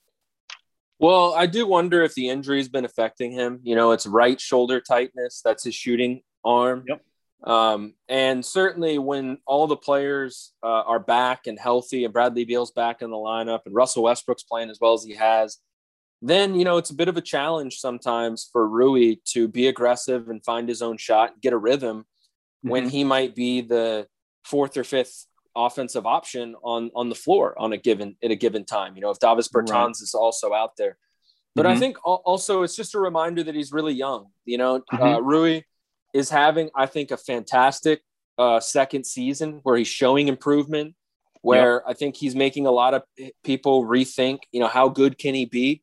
[0.99, 3.59] Well, I do wonder if the injury's been affecting him.
[3.61, 5.41] You know, it's right shoulder tightness.
[5.45, 6.85] That's his shooting arm.
[6.87, 7.01] Yep.
[7.43, 12.71] Um, and certainly when all the players uh, are back and healthy and Bradley Beal's
[12.71, 15.59] back in the lineup and Russell Westbrook's playing as well as he has,
[16.21, 20.29] then you know it's a bit of a challenge sometimes for Rui to be aggressive
[20.29, 22.69] and find his own shot, and get a rhythm mm-hmm.
[22.69, 24.07] when he might be the
[24.43, 28.65] fourth or fifth offensive option on on the floor on a given at a given
[28.65, 28.95] time.
[28.95, 29.91] You know, if Davis Bertans right.
[30.01, 30.97] is also out there.
[31.55, 31.75] But mm-hmm.
[31.75, 34.27] I think also it's just a reminder that he's really young.
[34.45, 35.03] You know, mm-hmm.
[35.03, 35.61] uh, Rui
[36.13, 38.01] is having, I think, a fantastic
[38.37, 40.95] uh, second season where he's showing improvement.
[41.41, 41.83] Where yep.
[41.87, 43.03] I think he's making a lot of
[43.43, 45.81] people rethink, you know, how good can he be?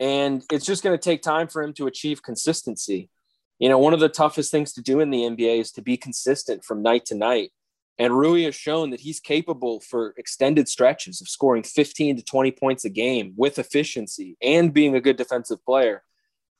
[0.00, 3.10] And it's just going to take time for him to achieve consistency.
[3.58, 5.98] You know, one of the toughest things to do in the NBA is to be
[5.98, 7.52] consistent from night to night.
[7.98, 12.50] And Rui has shown that he's capable for extended stretches of scoring 15 to 20
[12.52, 16.02] points a game with efficiency and being a good defensive player.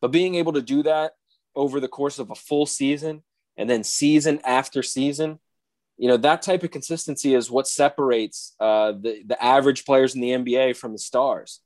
[0.02, 1.12] But being able to do that
[1.56, 3.22] over the course of a full season
[3.56, 5.38] and then season after season,
[5.96, 10.20] you know, that type of consistency is what separates uh, the, the average players in
[10.20, 11.60] the NBA from the stars.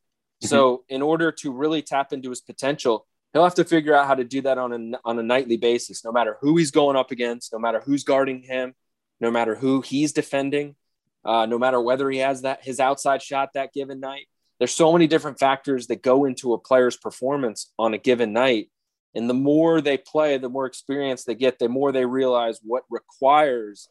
[0.44, 0.48] Mm-hmm.
[0.48, 4.14] So, in order to really tap into his potential, he'll have to figure out how
[4.14, 7.10] to do that on a, on a nightly basis, no matter who he's going up
[7.10, 8.74] against, no matter who's guarding him,
[9.20, 10.76] no matter who he's defending,
[11.24, 14.26] uh, no matter whether he has that his outside shot that given night.
[14.58, 18.70] There's so many different factors that go into a player's performance on a given night.
[19.14, 22.84] And the more they play, the more experience they get, the more they realize what
[22.90, 23.88] requires,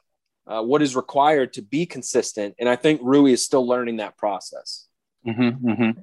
[0.47, 2.55] uh, what is required to be consistent.
[2.59, 4.87] And I think Rui is still learning that process.
[5.25, 6.01] Mm-hmm, mm-hmm.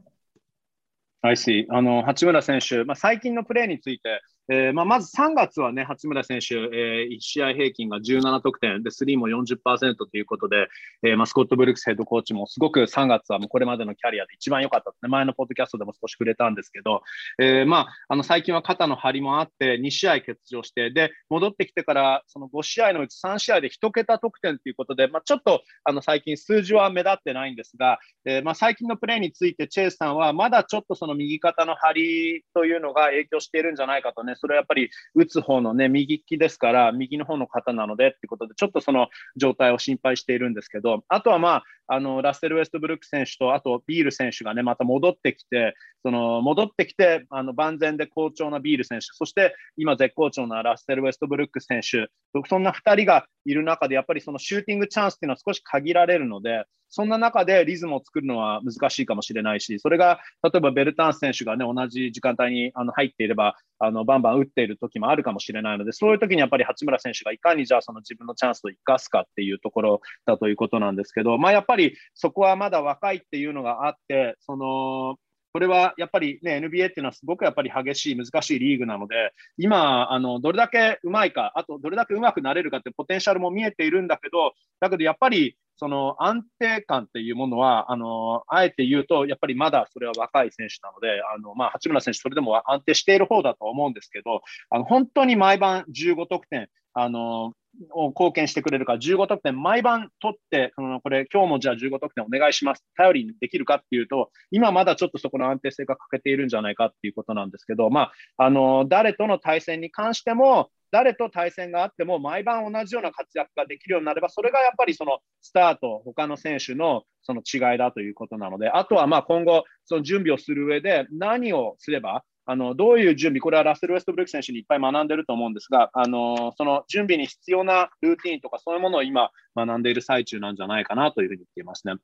[1.22, 1.66] I see.
[1.68, 4.20] あの八村選手、まあ、最近のプレーについて、
[4.52, 10.66] えーまあ、まず3月はね、八村選手、えー、1試合平均が17得点で、スリーも40%ということで、
[11.04, 15.08] えーまあ、スコット・ブルックスヘッドコーチもすごく3月はもうこれまでのキャリアで一番良かったですね。
[15.08, 17.02] 前のポッドキャストでも少し触れたんですけど、
[17.38, 45.74] えーまあ、あの最近は肩の張りもあって、2試合欠場して、で、戻ってきてからその5試合のうち3試合で1桁得点ということで、まあ、ちょっとあの最近数字は目立ってないんですが、えーまあ、最近のプレーについてチェイスさんはまだちょっとその右肩の張りというのが影響しているんじゃないかとね、それはやっぱり打つ方のね、右利きですから、右の方の方なのでってことで、ちょっとその状態を心配しているんですけど、あとはまあ、あのラッセル・ウェストブルック選手と、あとビール選手がね、また戻ってきて、
[46.04, 52.06] その戻ってきて、あの万全で好調なビール選手、そして今絶好調なラッセル・ウェストブルック選手、
[52.48, 71.79] そんな2人がいる中で、やっぱりそのシューティングチャンスっていうのは少し限られるので、そんな中でリズムを作るのは難しいかもしれないし、それが例えばベルタン選手がね、同じ時間帯にあの入っていれば、あのバンバン打っている時もあるかもしれないので、そういう時にやっぱり八村選手がいかにじゃあその自分のチャンスを生かすかっていうところだということなんですけど、まあ、やっぱり
[72.14, 75.16] そこはまだ若いっていうのがあって、その
[75.52, 97.54] これはやっぱりね、NBA っていうのはすごくやっぱり激しい、難しいリーグなので、今、あのどれだけうまいか、あとどれだけうまくなれるかってポテンシャルも見えているんだけど、だけどやっぱりその安定感っていうものは、あのあえて言うと、やっぱりまだそれは若い選手なので、あのまあ、八村選手、それでも安定している方だと思うんですけど、あの本当に毎晩15得点、あの
[97.90, 131.94] を貢献してくれるか、15得点毎晩取って、そのこれ、今日もじゃあ15得点お願いします、頼りにできるかっていうと、今まだちょっとそこの安定性が欠けているんじゃないかっていうことなんですけど、まあ、あの誰との対戦に関しても、誰と対戦があっても毎晩同じような活躍ができるようになれば、それがやっぱりそのスタート、他の選手のその違いだということなので、あとはまあ今後、その準備をする上で何をすれば、あのどういう準備、これはラッセル・ウェストブルック選手にいっぱい学んでると思うんですが、あのその準備に必要なルーティンとかそういうものを今学んでいる最中なんじゃないかなというふうに言っていますね。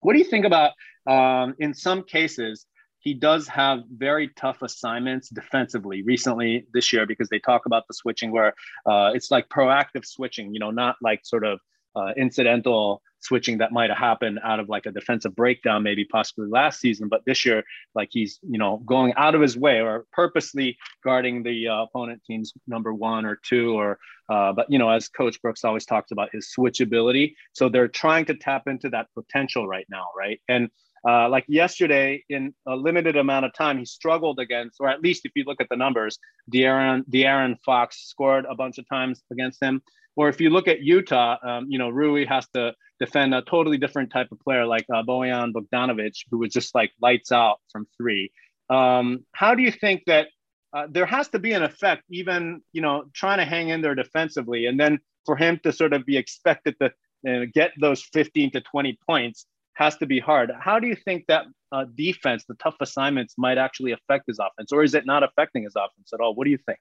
[0.00, 0.72] What do you think about、
[1.06, 2.66] um, in some cases
[3.00, 7.92] he does have very tough assignments defensively recently this year because they talk about the
[7.92, 8.54] switching where
[8.86, 11.60] uh, it's like proactive switching, you know, not like sort of
[11.94, 16.48] uh, incidental switching that might have happened out of like a defensive breakdown, maybe possibly
[16.48, 17.08] last season.
[17.08, 17.62] But this year,
[17.94, 22.22] like he's, you know, going out of his way or purposely guarding the uh, opponent
[22.26, 26.10] team's number one or two, or, uh, but, you know, as Coach Brooks always talks
[26.10, 27.34] about his switchability.
[27.52, 30.40] So they're trying to tap into that potential right now, right?
[30.48, 30.68] And
[31.08, 35.24] uh, like yesterday, in a limited amount of time, he struggled against, or at least
[35.24, 36.18] if you look at the numbers,
[36.52, 39.82] De'Aaron, De'Aaron Fox scored a bunch of times against him.
[40.16, 43.78] Or if you look at Utah, um, you know, Rui has to defend a totally
[43.78, 47.86] different type of player like uh, Bojan Bogdanovic, who was just like lights out from
[47.96, 48.30] three.
[48.70, 50.28] Um, how do you think that
[50.72, 53.94] uh, there has to be an effect, even, you know, trying to hang in there
[53.94, 56.92] defensively, and then for him to sort of be expected to
[57.28, 60.50] uh, get those 15 to 20 points has to be hard.
[60.58, 64.72] How do you think that uh, defense, the tough assignments, might actually affect his offense,
[64.72, 66.34] or is it not affecting his offense at all?
[66.34, 66.78] What do you think?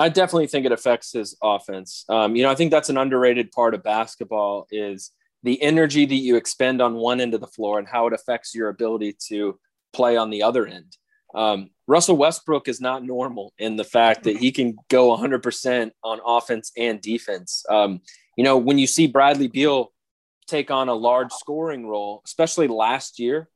[0.00, 2.06] I definitely think it affects his offense.
[2.08, 6.14] Um, you know, I think that's an underrated part of basketball is the energy that
[6.14, 9.60] you expend on one end of the floor and how it affects your ability to
[9.92, 10.96] play on the other end.
[11.34, 16.20] Um, Russell Westbrook is not normal in the fact that he can go 100% on
[16.24, 17.62] offense and defense.
[17.68, 18.00] Um,
[18.38, 19.92] you know, when you see Bradley Beal
[20.50, 23.48] take on a large scoring role, especially last year.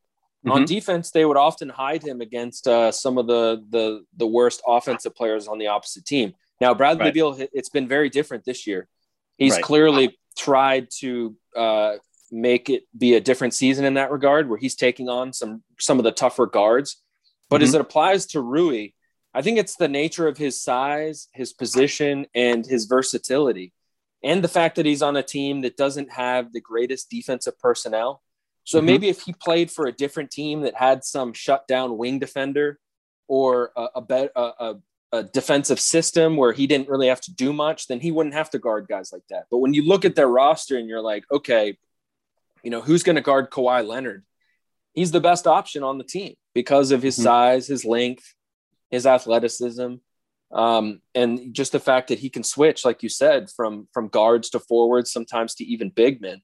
[0.45, 0.51] Mm-hmm.
[0.51, 4.62] On defense, they would often hide him against uh, some of the, the the worst
[4.66, 6.34] offensive players on the opposite team.
[6.61, 7.14] Now, Bradley right.
[7.14, 8.88] Beal, it's been very different this year.
[9.38, 9.62] He's right.
[9.62, 11.95] clearly tried to uh,
[12.30, 15.99] make it be a different season in that regard, where he's taking on some some
[15.99, 17.03] of the tougher guards.
[17.49, 17.64] But mm-hmm.
[17.64, 18.88] as it applies to Rui,
[19.32, 23.72] I think it's the nature of his size, his position, and his versatility
[24.24, 28.22] and the fact that he's on a team that doesn't have the greatest defensive personnel.
[28.65, 28.85] So Mhm.
[28.85, 32.79] maybe if he played for a different team that had some shutdown wing defender
[33.29, 34.77] or a, a, bet- a, a,
[35.12, 38.51] a defensive system where he didn't really have to do much, then he wouldn't have
[38.51, 39.47] to guard guys like that.
[39.51, 41.77] But when you look at their roster and you're like, okay,
[42.62, 44.25] you know, who's going to guard Kawhi Leonard?
[44.95, 47.23] He's the best option on the team because of his Mhm.
[47.23, 48.35] size, his length,
[48.91, 49.97] his athleticism,
[50.53, 54.51] um, and just the fact that he can switch, like you said, from from guards
[54.51, 56.43] to forwards, sometimes to even big men.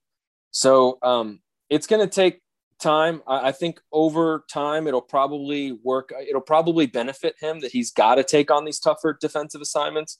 [0.50, 1.40] So um,
[1.70, 2.40] it's going to take
[2.80, 3.22] time.
[3.26, 6.12] I, I think over time it'll probably work.
[6.28, 10.18] It'll probably benefit him that he's got to take on these tougher defensive assignments.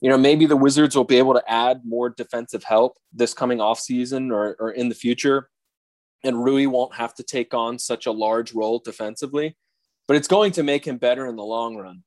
[0.00, 3.60] You know, maybe the Wizards will be able to add more defensive help this coming
[3.60, 5.48] off season or, or in the future,
[6.24, 9.56] and Rui won't have to take on such a large role defensively.
[10.08, 12.02] But it's going to make him better in the long run.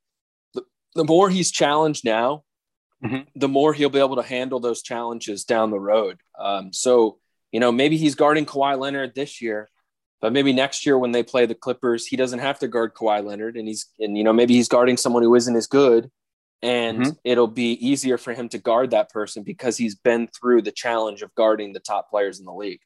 [0.54, 2.44] The, the more he's challenged now,
[3.04, 3.28] Mhm.
[3.36, 6.22] the more he'll be able to handle those challenges down the road.
[6.40, 7.20] Um, so,
[7.55, 9.69] you know, maybe he's guarding Kawhi Leonard this year,
[10.21, 13.25] but maybe next year when they play the Clippers, he doesn't have to guard Kawhi
[13.25, 16.11] Leonard, and he's and you know maybe he's guarding someone who isn't as good,
[16.63, 17.17] and Mhm.
[17.25, 21.23] it'll be easier for him to guard that person because he's been through the challenge
[21.23, 22.81] of guarding the top players in the league.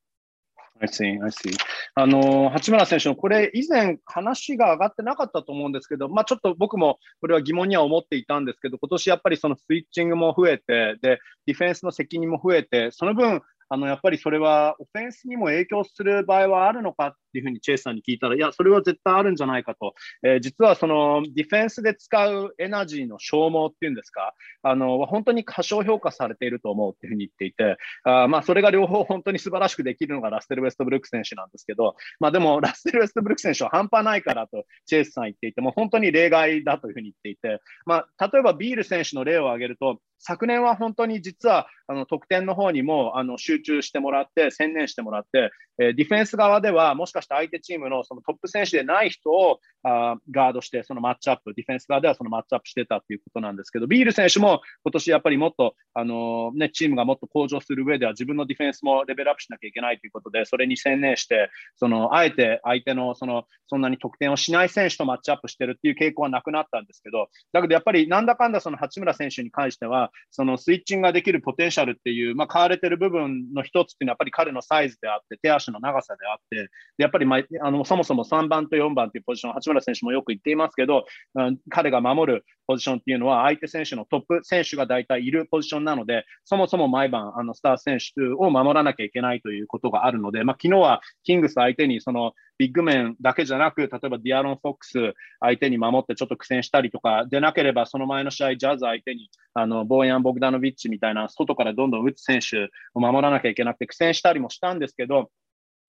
[0.80, 1.56] I see, I see.
[1.94, 19.93] あの、八村選手のこれ、以前話が上がってなかったと思うんですけど、まあちょっと僕もこれは疑問には思っていたんですけど、今年やっぱりそのスイッチングも増えて、で、ディフェンスの責任も増えて、その分、 あの、やっぱりそれはオフェンスにも影響する場合はあるのかっっていうふうにチェイスさんに聞いたら、いや、それは絶対あるんじゃないかと。
[20.23, 81.05] えー実はそのディフェンスで使うエナジーの消耗っていうんですか、あの、本当に過小評価されていると思うっていうふうに言っていて、あまあ、それが両方本当に素晴らしくできるのがラッセル・ウェストブルック選手なんですけど、まあ、でも、 ラッセル・ウェストブルック選手は半端ないからと、チェイスさん言っていて、もう本当に例外だというふうに言っていて、まあ、例えばビール選手の例を挙げると、昨年は本当に実はあの得点の方にもあの集中してもらって、専念してもらって、えーディフェンス側ではもしかして相手チームのそのトップ選手でない人をあーガードして、そのマッチアップ、ディフェンス側ではそのマッチアップしてたっていうことなんですけど、ビール選手も今年やっぱりもっと、あのね、チームがもっと向上する上では自分のディフェンスもレベルアップしなきゃいけないということで、それに専念して、そのあえて相手のそのそんなに得点をしない選手とマッチアップしてるっていう傾向はなくなったんですけど、だけどやっぱりなんだかんだその八村選手に関しては、そのスイッチングができるポテンシャルっていう、まあ、買われてる部分の一つっていうのはやっぱり彼のサイズであって、手足の長さであって、でっぱり、まあ、あのそもそも3番と4番というポジション、八村選手もよく言っていますけど、
[81.35, 105.31] うん彼が守るポジションっていうのは、相手選手のトップ選手が大体いるポジションなので、そもそも毎晩、あのスター選手を守らなきゃいけないということがあるので、まあ昨日はキングス相手にそのビッグメンだけじゃなく、例えばディアロン・フォックス相手に守ってちょっと苦戦したりとか、でなければその前の試合、ジャズ相手にあのボーヤン・ボグダノビッチみたいな外からどんどん打つ選手を守らなきゃいけなくて苦戦したりもしたんですけど、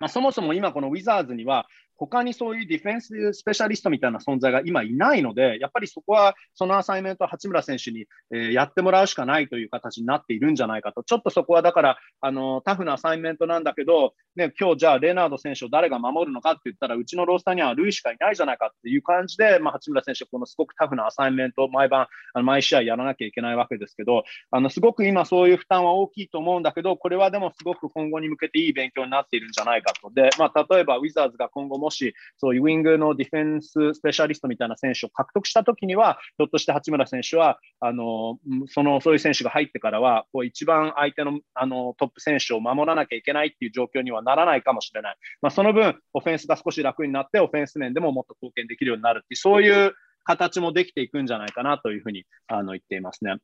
[0.01, 1.67] まあ、そもそも今このウィザーズには
[2.01, 11.03] 他にそういうディフェンススペシャリストみたいな存在が今いないので、やっぱりそこはそのアサイメントを八村選手に、えやってもらうしかないという形になっているんじゃないかと。
[11.03, 30.11] ちょっとそこはだから、あの、タフなアサイメントなんだけど、ね、今日じゃあレナード選手を誰が守るのかって言ったら、うちのロースターにはルイしかいないじゃないかっていう感じで、まあ、八村選手、このすごくタフなアサイメントを毎晩、あの毎試合やらなきゃいけないわけですけど、あの、すごく今そういう負担は大きいと思うんだけど、これはでもすごく今後に向けていい勉強になっているんじゃないかと。
[30.11, 38.39] で、まあ、例えばウィザーズが今後もし、そういうウィングのディフェンススペシャリストみたいな選手を獲得したときには、ひょっとして八村選手は、あの、
[38.69, 45.17] その、そういう選手が入ってからは、こう一番相手のあのトップ選手を守らなきゃいけないっていう状況にはならないかもしれない。
[45.43, 49.93] まあ、その分、オフェンスが少し楽になって、オフェンス面でももっと貢献できるようになるっていう、そういう
[50.25, 53.37] 形もできていくんじゃないかなというふうにあの言っていますね。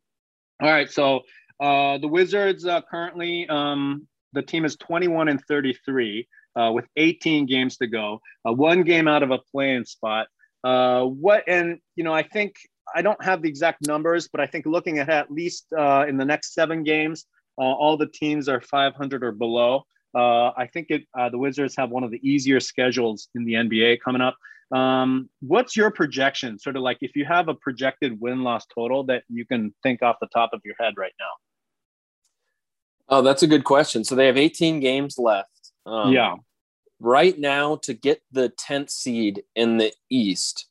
[0.63, 1.21] Alright, so
[1.61, 6.27] uh, the Wizards uh, currently, um, the team is 21 and 33
[6.57, 10.29] uh, with 18 games to go, uh, one game out of a play-in spot.
[10.65, 12.57] Uh, what and you know, I think
[12.95, 16.17] I don't have the exact numbers, but I think looking at at least uh, in
[16.17, 17.27] the next seven games,
[17.59, 19.85] uh, all the teams are 500 or below.
[20.15, 23.99] Uh, I think it, the Wizards have one of the easier schedules in the NBA
[24.03, 24.37] coming up.
[24.73, 26.59] Um, what's your projection?
[26.59, 30.03] Sort of like if you have a projected win loss total that you can think
[30.03, 31.27] off the top of your head right now.
[33.09, 34.03] Oh, that's a good question.
[34.03, 35.66] So they have 18 games left.
[35.87, 36.35] Um, yeah.
[36.99, 40.67] Right now, to get the 10th seed in the East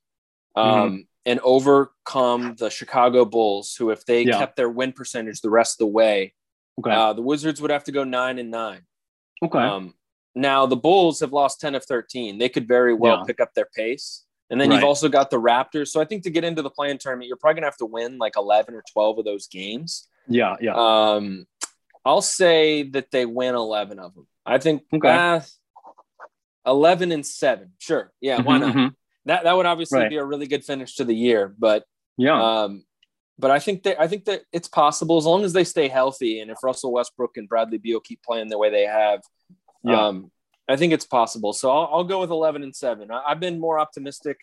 [0.56, 4.40] um, and overcome the Chicago Bulls, who, if they Yeah.
[4.40, 6.34] kept their win percentage the rest of the way,
[6.80, 6.92] Okay.
[6.92, 8.86] uh, the Wizards would have to go nine and nine.
[9.44, 9.60] okay.
[9.60, 9.94] Um,
[10.34, 12.38] now the Bulls have lost 10 of 13.
[12.38, 13.24] They could very well Yeah.
[13.26, 14.24] pick up their pace.
[14.50, 15.88] And then you've also got the Raptors.
[15.90, 18.18] So I think to get into the play-in tournament, you're probably gonna have to win
[18.18, 20.08] like 11 or 12 of those games.
[20.28, 20.56] yeah.
[20.62, 20.74] Yeah.
[20.76, 21.48] Um,
[22.06, 24.28] I'll say that they win 11 of them.
[24.46, 25.10] I think Okay.
[25.10, 25.42] uh,
[26.66, 27.74] 11 and 7.
[27.80, 28.12] Sure.
[28.22, 28.76] Yeah, why Mhm, not?
[28.76, 28.96] mhm.
[29.26, 30.10] That that would obviously Right.
[30.10, 31.84] be a really good finish to the year, but
[32.18, 32.40] Yeah.
[32.42, 32.86] um
[33.38, 36.40] but I think that I think that it's possible as long as they stay healthy
[36.40, 39.22] and if Russell Westbrook and Bradley Beal keep playing the way they have.
[39.84, 40.08] Yeah.
[40.08, 40.32] Um
[40.70, 41.54] I think it's possible.
[41.54, 43.12] So I'll, I'll go with 11 and 7.
[43.12, 44.38] I, I've been more optimistic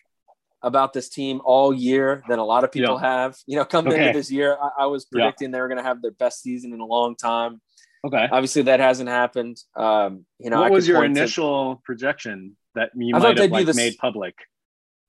[0.63, 3.35] about this team all year than a lot of people have.
[3.45, 4.07] You know, coming Okay.
[4.07, 5.21] into this year, I, I was Yeah.
[5.23, 7.61] predicting they were going to have their best season in a long time.
[8.05, 8.27] okay.
[8.31, 9.57] Obviously, that hasn't happened.
[9.75, 13.35] Um, you know, what I was your point to- initial projection that you I thought
[13.35, 14.35] might have like, the made public?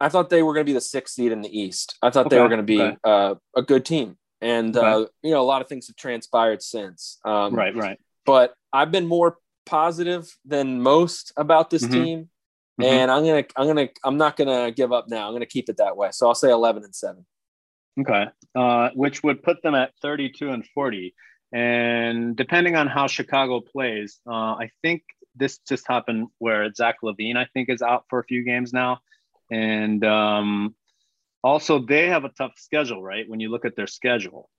[0.00, 1.96] I thought they were going to be the sixth seed in the East.
[2.02, 2.96] I thought they were going to be okay.
[3.04, 4.86] uh, a good team, and Okay.
[4.86, 7.18] uh, you know, a lot of things have transpired since.
[7.24, 7.98] Um, right, right.
[8.26, 11.92] But I've been more positive than most about this Mhm.
[11.92, 12.30] team,
[12.80, 12.84] Mhm.
[12.86, 15.28] and I'm gonna, I'm gonna, I'm not gonna give up now.
[15.28, 16.10] I'm gonna keep it that way.
[16.12, 17.24] So I'll say 11 and seven.
[18.00, 18.26] Okay.
[18.54, 21.14] Uh, which would put them at 32 and 40.
[21.52, 25.02] And depending on how Chicago plays, uh, I think
[25.36, 28.98] this just happened where Zach LaVine, I think, is out for a few games now.
[29.50, 30.74] And um,
[31.44, 33.28] also, they have a tough schedule, right?
[33.28, 34.50] When you look at their schedule.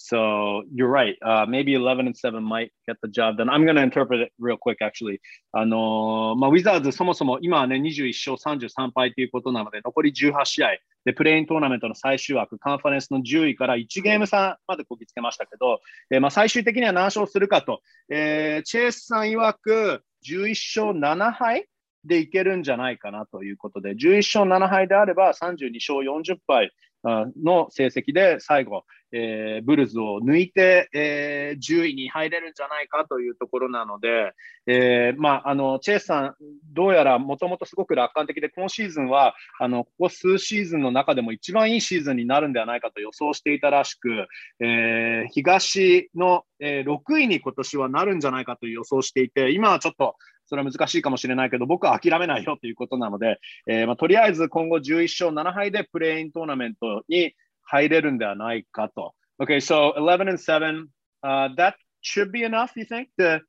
[0.00, 1.16] So you're right.
[1.20, 3.50] Uh, maybe 11 and 7 might get the job done.
[3.50, 5.20] I'm going to interpret it real quick, actually.
[5.50, 10.68] あのーまあ、ウィザーズそもそも今はね、21勝33敗ということなので、残り18試合
[11.04, 15.80] で、プレイントーナメントの最終枠、カンファレンスの10位から1ゲーム差までこぎつけましたけど、
[16.12, 21.66] えーまあ、最終的には何勝するかと、えーチェイスさん曰く11勝7敗
[22.04, 26.70] でいけるんじゃないかなということで、11勝7敗であれば32勝40敗
[27.04, 34.34] の成績で最後、えーブルズを抜いて、えー10位に入れるんじゃないかというところなので、
[34.66, 36.34] えーまあ、あのチェイスさん、
[36.72, 44.26] どうやらもともとすごく楽観的で、今シーズンはあのここ数シーズンの中でも一番いいシーズンになるんではないかと予想していたらしく、
[44.60, 50.16] え東の、え6位に今年はなるんじゃないかと予想していて、今はちょっと
[50.47, 59.13] それは難しいかもしれないけど、僕は諦めないよということなので、えーまあ、とりあえず今後11勝7敗でプレイントーナメントに入れるんではないかと。
[59.41, 60.87] Okay, so 11 and 7,
[61.23, 63.41] uh, that should be enough, you think, to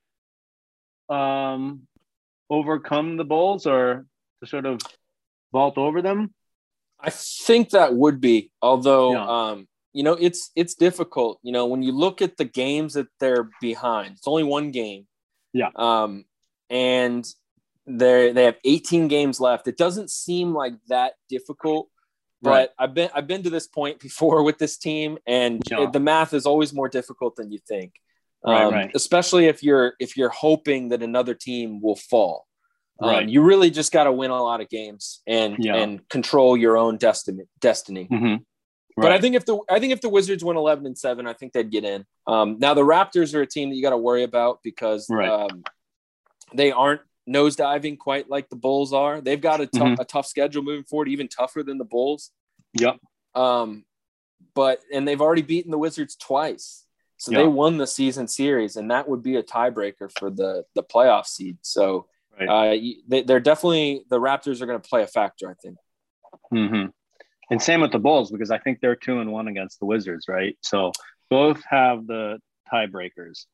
[1.13, 1.81] um,
[2.49, 4.05] overcome the Bulls or
[4.41, 4.79] to sort of
[5.51, 6.33] vault over them?
[6.99, 9.27] I think that would be, although Yeah.
[9.27, 11.39] um, you know, it's it's difficult.
[11.41, 15.07] You know, when you look at the games that they're behind, it's only one game.
[15.53, 15.69] Yeah.
[15.75, 16.25] Um,
[16.70, 17.26] and
[17.86, 19.66] they they have 18 games left.
[19.68, 21.88] It doesn't seem like that difficult,
[22.40, 22.68] but Right.
[22.78, 25.86] I've been I've been to this point before with this team, and Yeah.
[25.92, 27.92] the math is always more difficult than you think.
[28.46, 28.90] Right, Um, right.
[28.94, 32.46] Especially if you're if you're hoping that another team will fall.
[33.02, 35.76] Um, you really just got to win a lot of games and Yeah.
[35.76, 37.44] and control your own destiny.
[37.58, 38.06] Destiny.
[38.12, 38.42] Mm-hmm.
[38.98, 41.32] But I think if the I think if the Wizards win eleven and seven, I
[41.32, 42.04] think they'd get in.
[42.26, 45.28] Um, now the Raptors are a team that you got to worry about because Right.
[45.28, 45.62] um,
[46.54, 49.20] they aren't nosediving quite like the Bulls are.
[49.20, 49.98] They've got a tough Mhm.
[50.00, 52.32] a tough schedule moving forward, even tougher than the Bulls.
[52.74, 52.98] Yep.
[53.34, 53.84] Um,
[54.54, 56.86] but and they've already beaten the Wizards twice,
[57.18, 57.38] so Yeah.
[57.38, 61.26] they won the season series, and that would be a tiebreaker for the the playoff
[61.26, 61.58] seed.
[61.62, 62.48] So Right.
[62.48, 65.76] uh, they, they're definitely the Raptors are going to play a factor, I think.
[66.52, 66.90] Mm-hmm.
[67.50, 70.26] And same with the Bulls because I think they're two and one against the Wizards,
[70.28, 70.56] right?
[70.62, 70.92] So
[71.28, 72.38] both have the
[72.72, 73.46] tiebreakers.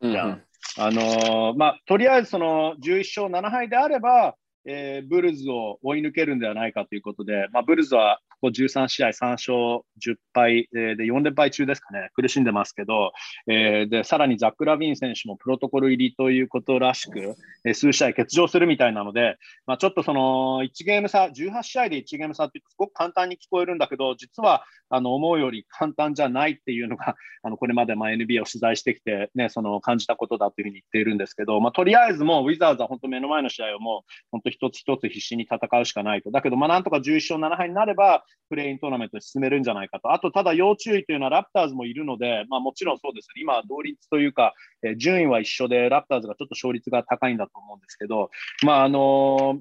[0.00, 0.38] Yeah.
[0.80, 9.54] あのーまあ、とりあえずその11勝7敗であれば、えーブルズを追い抜けるんではないかということで、まあ、ブルズはここ13試合3勝
[10.00, 13.12] 10敗、えーで4連敗中ですかね、苦しんでますけど、
[13.48, 19.36] えーでさらにザック・ラビン選手もプロトコル入りということらしく、えー数試合欠場するみたいなので、
[19.66, 36.30] まあ、ちょっとその1ゲーム差、18試合で1ゲーム差ってすごく簡単に聞こえるんだけど、実はあの思うより簡単じゃないっていうのが、 あのこれまでまあ NBA を取材してきて、ね、その感じたことだというふうに言っているんですけど、まあ、とりあえずもうウィザーズは本当目の前の試合をもう本当一つ一つ必死に戦うしかないと。
[36.30, 40.12] だけど、まあ、なんとか11勝7敗になれば、プレイントーナメントに進めるんじゃないかと。
[40.12, 43.28] あと、ただ要注意というのはラプターズもいるので、まあ、もちろんそうです。
[43.36, 48.30] 今、同率というか、えー順位は一緒で、ラプターズがちょっと勝率が高いんだと思うんですけど、
[48.64, 49.60] まああの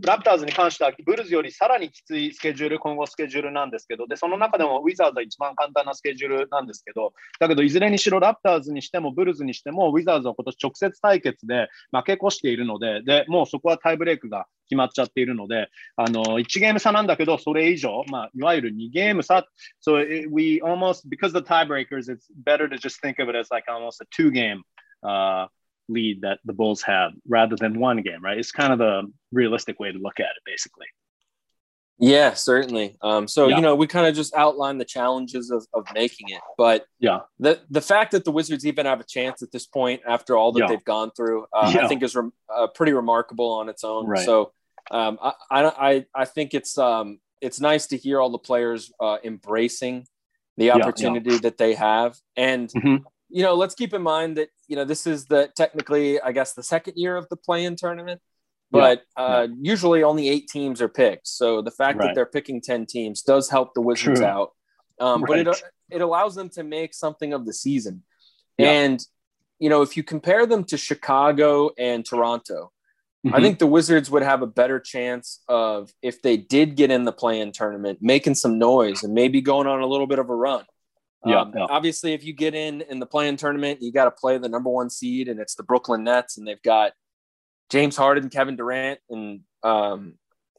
[0.00, 19.46] ラプターズに関しては、ブルズよりさらにきついスケジュール、今後スケジュールなんですけど、でその中でもウィザーズは一番簡単なスケジュールなんですけど、だけどいずれにしろラプターズにしてもブルズにしても、ウィザーズは今年直接対決で負け越しているので、でもうそこはタイブレークが決まっちゃっているので、あの1ゲーム差なんだけど、それ以上、まあ、いわゆる2ゲーム差、
[19.86, 23.70] so it, we almost, because the tiebreakers, it's better to just think of it as like
[23.70, 24.63] almost a two game
[25.04, 25.46] uh,
[25.88, 28.38] lead that the Bulls have rather than one game, right?
[28.38, 30.86] It's kind of the realistic way to look at it, basically.
[31.98, 32.96] Yeah, certainly.
[33.02, 33.56] Um, so Yeah.
[33.56, 37.20] you know, we kind of just outlined the challenges of, of making it, but Yeah.
[37.38, 40.50] the the fact that the Wizards even have a chance at this point after all
[40.52, 40.66] that Yeah.
[40.68, 41.84] they've gone through, uh, Yeah.
[41.84, 44.06] I think is rem- uh, pretty remarkable on its own.
[44.06, 44.24] Right.
[44.24, 44.52] So
[44.90, 49.18] um, I, I I think it's um, it's nice to hear all the players uh,
[49.22, 50.06] embracing
[50.56, 53.04] the opportunity that they have, and Mhm.
[53.34, 56.52] You know, let's keep in mind that you know this is the technically, I guess,
[56.54, 58.20] the second year of the play-in tournament.
[58.72, 61.26] Yeah, But uh, usually only eight teams are picked.
[61.26, 62.06] So the fact Right.
[62.06, 64.26] that they're picking 10 teams does help the Wizards True.
[64.26, 64.50] out.
[65.00, 68.02] Um, But it, it allows them to make something of the season.
[68.56, 68.70] Yeah.
[68.70, 69.04] And,
[69.58, 72.70] you know, if you compare them to Chicago and Toronto,
[73.26, 73.42] I Mhm.
[73.42, 77.12] think the Wizards would have a better chance of, if they did get in the
[77.12, 80.34] play in tournament, making some noise and maybe going on a little bit of a
[80.34, 80.64] run.
[81.26, 81.66] Yeah, Um, yeah.
[81.70, 84.70] Obviously, if you get in in the play-in tournament, you got to play the number
[84.70, 86.92] one seed, and it's the Brooklyn Nets, and they've got
[87.70, 90.14] James Harden, Kevin Durant, and um,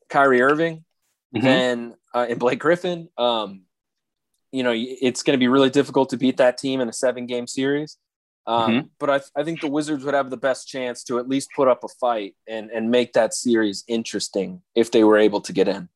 [0.09, 0.83] Kyrie Irving
[1.35, 1.41] Mhm.
[1.43, 3.09] then uh, and Blake Griffin.
[3.17, 3.63] Um,
[4.51, 7.25] you know, it's going to be really difficult to beat that team in a seven
[7.25, 7.97] game series.
[8.47, 8.89] Um, Mhm.
[8.99, 11.67] But I, I think the Wizards would have the best chance to at least put
[11.67, 15.67] up a fight and, and make that series interesting if they were able to get
[15.67, 15.89] in.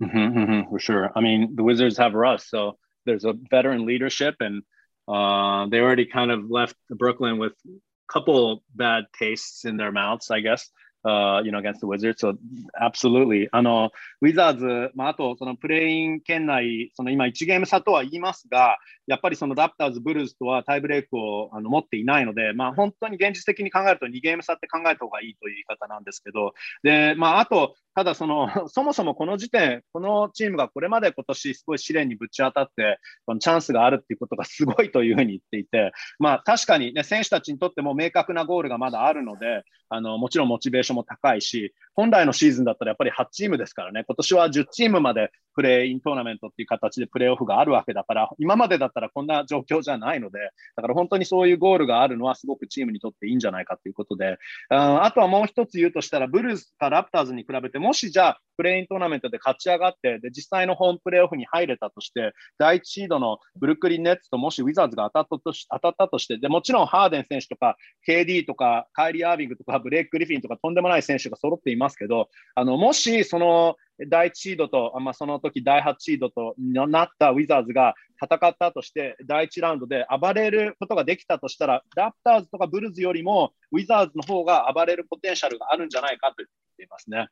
[0.00, 1.10] Mhm, mhm, for sure.
[1.16, 4.62] I mean, the Wizards have Russ, so there's a veteran leadership, and
[5.08, 10.30] uh, they already kind of left Brooklyn with a couple bad tastes in their mouths,
[10.30, 10.70] I guess.
[11.04, 12.20] Uh, you know, against the Wizards.
[12.20, 12.36] So,
[12.80, 13.48] absolutely.
[13.50, 13.90] あの、
[14.20, 18.78] ウィザーズ、まあ、あと、そのプレイン圏内、その今1ゲーム差とは言いますが、
[19.08, 26.52] やっぱりそのラプターズ、ブルーズとはタイブレークをあの持っていないので、まあ、本当に現実的に考えると2ゲーム差って考えた方がいいという言い方なんですけど、
[26.84, 50.38] で、まあ、あと、ただその、 そもそもこの時点、このチームがこれまで今年すごい試練にぶち当たって、このチャンスがあるっていうことがすごいというふうに言っていて、まあ確かにね、選手たちにとっても明確なゴールがまだあるので、あの、もちろんモチベーションも高いし、本来のシーズンだったらやっぱり8チームですからね、今年は10チームまでプレーイントーナメントっていう形でプレーオフがあるわけだから、今までだったらこんな状況じゃないので、
[50.76, 54.38] だから本当にそういうゴールがあるのはすごくチームにとっていいんじゃないかということで、
[54.70, 67.76] ああとはもう一つ言うとしたら、ブルーズかラプターズに比べて、もしじゃあ、プレーイントーナメントで勝ち上がって、で実際のホームプレーオフに入れたとして、第一シードのブルックリン・ネッツともしウィザーズが当たったとし当たったとして、でもちろんハーデン選手とか、
[68.06, 73.76] KD とか、カイリー・アービングとか、ブレイク・グリフィンとか、とんでももない選手が揃っていますけど、あのもしその
[74.08, 87.28] 第1シードと、あまあ、その時第8シードとなったウィザーズが戦ったとして、第1ラウンドで暴れることができたとしたら、ラプターズとかブルーズよりもウィザーズの方が暴れるポテンシャルがあるんじゃないかと言っていますね。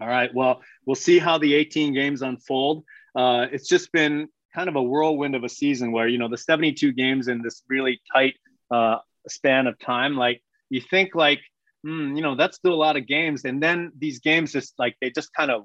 [0.00, 0.34] All right.
[0.34, 2.84] Well, we'll see how the 18 games unfold.
[3.14, 6.36] Uh, it's just been kind of a whirlwind of a season where, you know, the
[6.36, 8.34] 72 games in this really tight
[8.72, 8.98] uh,
[9.28, 11.40] span of time, like you think like,
[11.84, 13.44] hmm, you know, that's still a lot of games.
[13.44, 15.64] And then these games just like, they just kind of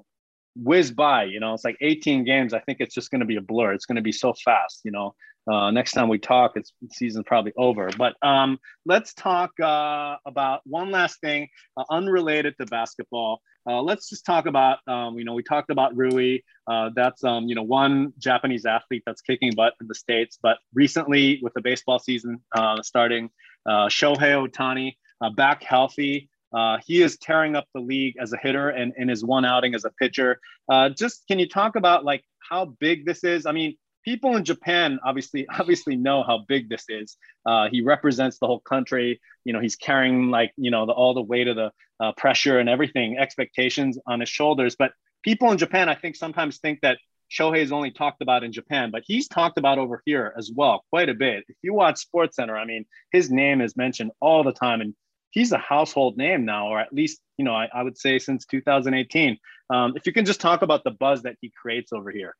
[0.54, 2.52] whiz by, you know, it's like 18 games.
[2.52, 3.72] I think it's just going to be a blur.
[3.72, 5.14] It's going to be so fast, you know.
[5.50, 7.88] Uh, next time we talk, it's season's probably over.
[7.96, 13.40] But um, let's talk uh, about one last thing, uh, unrelated to basketball.
[13.66, 16.38] Uh, let's just talk about, um, you know, we talked about Rui.
[16.66, 20.38] Uh, that's, um, you know, one Japanese athlete that's kicking butt in the States.
[20.42, 23.30] But recently, with the baseball season uh, starting,
[23.66, 26.28] Shohei Ohtani uh, back healthy.
[26.52, 29.74] Uh, he is tearing up the league as a hitter and in his one outing
[29.74, 30.40] as a pitcher.
[30.68, 33.46] Uh, just can you talk about like how big this is?
[33.46, 37.16] I mean, people in Japan obviously obviously know how big this is.
[37.46, 39.20] Uh, he represents the whole country.
[39.44, 42.58] You know, he's carrying like you know the, all the weight of the uh, pressure
[42.58, 44.76] and everything, expectations on his shoulders.
[44.76, 44.92] But
[45.22, 46.98] people in Japan, I think, sometimes think that
[47.30, 50.84] Shohei is only talked about in Japan, but he's talked about over here as well
[50.90, 51.44] quite a bit.
[51.48, 54.94] If you watch Sports Center, I mean, his name is mentioned all the time, and
[55.30, 58.44] he's a household name now, or at least you know I, I would say since
[58.46, 59.38] 2018.
[59.70, 62.34] Um, if you can just talk about the buzz that he creates over here.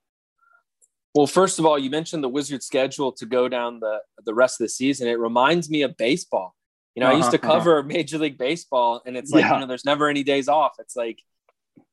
[1.14, 4.60] Well, first of all, you mentioned the Wizards schedule to go down the the rest
[4.60, 5.08] of the season.
[5.08, 6.54] It reminds me of baseball.
[6.94, 7.58] You know, I used to Uh-huh, uh-huh.
[7.58, 9.54] cover Major League Baseball, and it's like Yeah.
[9.54, 10.72] you know, there's never any days off.
[10.78, 11.20] It's like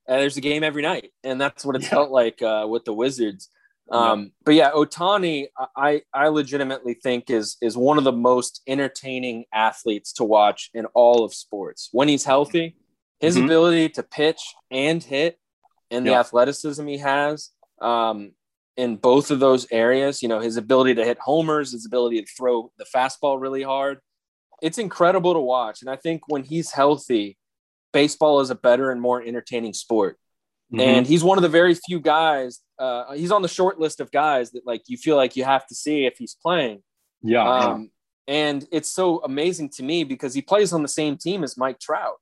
[0.10, 1.90] uh, there's a game every night, and that's what it Yeah.
[1.90, 3.50] felt like uh, with the Wizards.
[3.90, 9.46] Um, But yeah, Ohtani, I I legitimately think is is one of the most entertaining
[9.54, 11.90] athletes to watch in all of sports.
[11.92, 12.76] When he's healthy,
[13.20, 13.46] his Mhm.
[13.46, 15.40] ability to pitch and hit,
[15.90, 17.52] and the athleticism he has.
[17.82, 18.34] Um,
[18.78, 20.22] in both of those areas.
[20.22, 24.00] You know, his ability to hit homers, his ability to throw the fastball really hard.
[24.62, 25.82] It's incredible to watch.
[25.82, 27.38] And I think when he's healthy,
[27.92, 30.20] baseball is a better and more entertaining sport.
[30.74, 30.80] Mm-hmm.
[30.82, 34.12] And he's one of the very few guys, uh, he's on the short list of
[34.12, 36.84] guys that like you feel like you have to see if he's playing.
[37.22, 37.60] yeah, yeah.
[37.68, 37.92] Um,
[38.28, 41.80] and it's so amazing to me because he plays on the same team as Mike
[41.80, 42.16] Trout.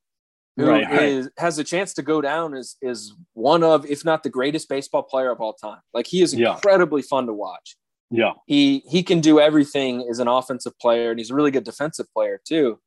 [0.57, 1.01] who Right, right.
[1.03, 4.69] is- has a chance to go down as is one of, if not the greatest
[4.69, 5.81] baseball player of all time.
[5.93, 6.53] Like he is Yeah.
[6.53, 7.75] incredibly fun to watch.
[8.11, 8.33] Yeah.
[8.45, 12.05] He he can do everything as an offensive player, and he's a really good defensive
[12.13, 12.79] player too.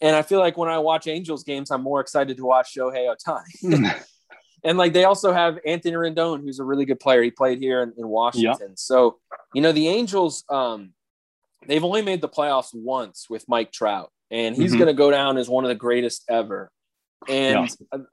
[0.00, 3.14] And I feel like when I watch Angels games, I'm more excited to watch Shohei
[3.14, 3.94] Ohtani.
[4.64, 7.22] and like they also have Anthony Rendon, who's a really good player.
[7.22, 8.76] He played here in, in Washington.
[8.76, 9.18] So
[9.54, 10.94] you know the Angels, um,
[11.66, 14.78] they've only made the playoffs once with Mike Trout, and he's Mhm.
[14.78, 16.70] going to go down as one of the greatest ever.
[17.28, 17.56] And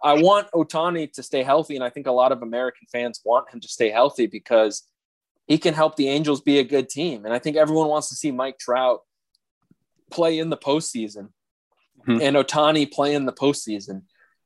[0.04, 3.49] I want Ohtani to stay healthy, and I think a lot of American fans want
[3.52, 4.88] him to stay healthy because
[5.47, 7.26] he can help the Angels be a good team.
[7.26, 9.02] And I think everyone wants to see Mike Trout
[10.12, 11.30] play in the postseason
[12.08, 12.22] Mhm.
[12.22, 14.04] and Ohtani play in the postseason.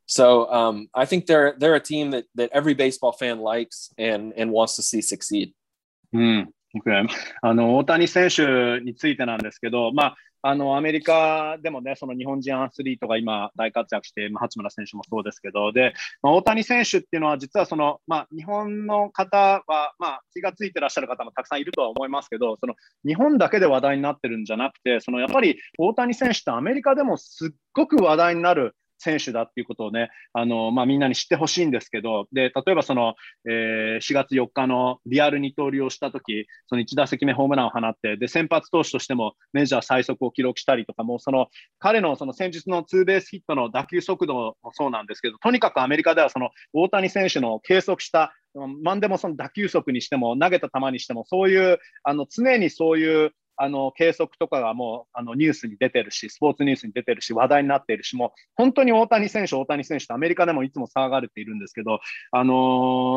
[0.07, 4.33] So um, I think they're they're a team that that every baseball fan likes and
[4.37, 5.53] and wants to see succeed.
[6.13, 6.49] うん。
[6.75, 7.07] OK
[7.41, 10.15] あの、大谷選手についてなんですけど、まあ、
[10.47, 22.75] あの、アメリカでもね、その日本人アスリートが今大活躍して、まあ、八村選手もそうですけど、で、まあ、大谷選手っていうのは実はその、まあ、日本の方は、まあ、気がついてらっしゃる方もたくさんいるとは思いますけど、その、
[23.05, 33.15] 日本だけで話題になってるんじゃなくて、その、やっぱり大谷選手ってアメリカでもすっごく話題になる選手だっていうことをね、あの、まあ、みんなに知ってほしいんですけど、で、例えばその、
[33.49, 41.47] えー4月4日のリアル二刀流をしたとき、その1打席目ホームランを放って、で、先発投手としてもメジャー最速を記録したりとか、もうその、
[41.79, 48.33] 彼のその先日のツーベースヒットの打球速度もそうなんですけど、とにかくアメリカではその大谷選手の計測した、
[48.83, 61.99] なんでもその打球速にしても、投げた球にしても、そういう、あの、常にそういう、あの計測とかがもうあのニュースに出てるし、スポーツニュースに出てるし、話題になっているし、もう本当に大谷選手、大谷選手とアメリカでもいつも騒がれているんですけど、
[62.31, 62.53] あの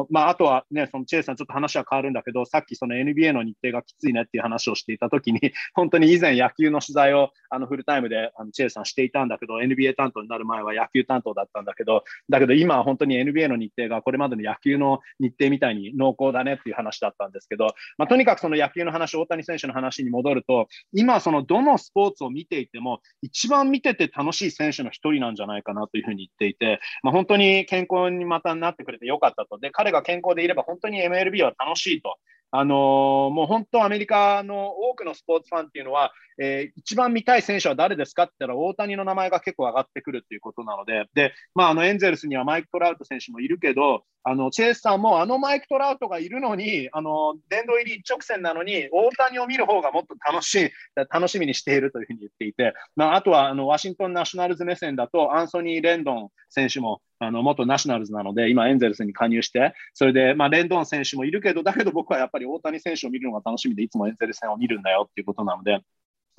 [0.04, 5.40] ーまあ、あとはね、そのチェイさん、ちょっと話は変わるんだけど、さっきその NBA の日程がきついねっていう話をしていたときに、
[5.74, 29.58] 本当に以前野球の取材をあのフルタイムであのチェイさんしていたんだけど、NBA 担当になる前は野球担当だったんだけど、だけど今は本当に NBA の日程がこれまでの野球の日程みたいに濃厚だねっていう話だったんですけど、まあ、とにかくその野球の話、大谷選手の話に戻ると、今そのどのスポーツを見ていても、一番見てて楽しい選手の一人なんじゃないかなというふうに言っていて、まあ、本当に健康にまたなってくれてよかったと。
[29.58, 32.16] で、彼が健康でいれば本当に MLB は楽しいと。
[32.50, 50.70] あのーもう本当アメリカの多くのスポーツファンっていうのは、えー一番見たい選手は誰ですかって言ったら大谷の名前が結構上がってくるっていうことなので、で、まあ、あのエンゼルスにはマイク・トラウト選手もいるけど、あのチェイスさんもあのマイク・トラウトがいるのに、あの殿堂入り一直線なのに、大谷を見る方がもっと楽しい、
[51.10, 65.80] 楽しみにしているというふうに言っていて、まあ、あとはあのワシントン・ナショナルズ目線だと、アンソニー・レンドン選手もあの元ナショナルズなので、今エンゼルスに加入して、それで、まあ、レンドン選手もいるけど、だけど僕はやっぱり大谷選手を見るのが楽しみで、いつもエンゼルス戦を見るんだよっていうことなので、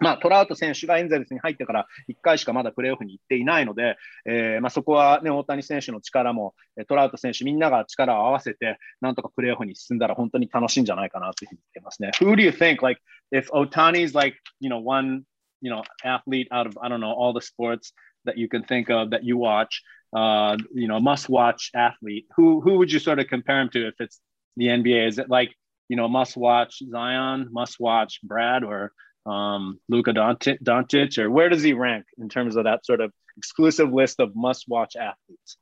[0.02, 6.54] まあ、トラウト選手がエンゼルスに入ってから1回しかまだプレーオフに行っていないので、えーまあ、そこは、ね、大谷選手の力も、
[6.88, 12.12] トラウト選手みんなが力を合わせて、なんとかプレーオフに進んだら本当に楽しいんじゃないかなというふうに言ってますね。
[12.20, 15.24] Who do you think, like, if Otani's like, you know, one,
[15.62, 17.94] you know, athlete out of, I don't know, all the sports
[18.26, 19.82] that you can think of that you watch,
[20.14, 23.88] uh, you know, must watch athlete, who, who would you sort of compare him to
[23.88, 24.20] if it's
[24.58, 25.08] the NBA?
[25.08, 25.54] Is it like,
[25.88, 28.92] you know, must watch Zion, must watch Brad, or
[29.26, 33.92] um, Luka Doncic, or where does he rank in terms of that sort of exclusive
[33.94, 35.58] list of must-watch athletes?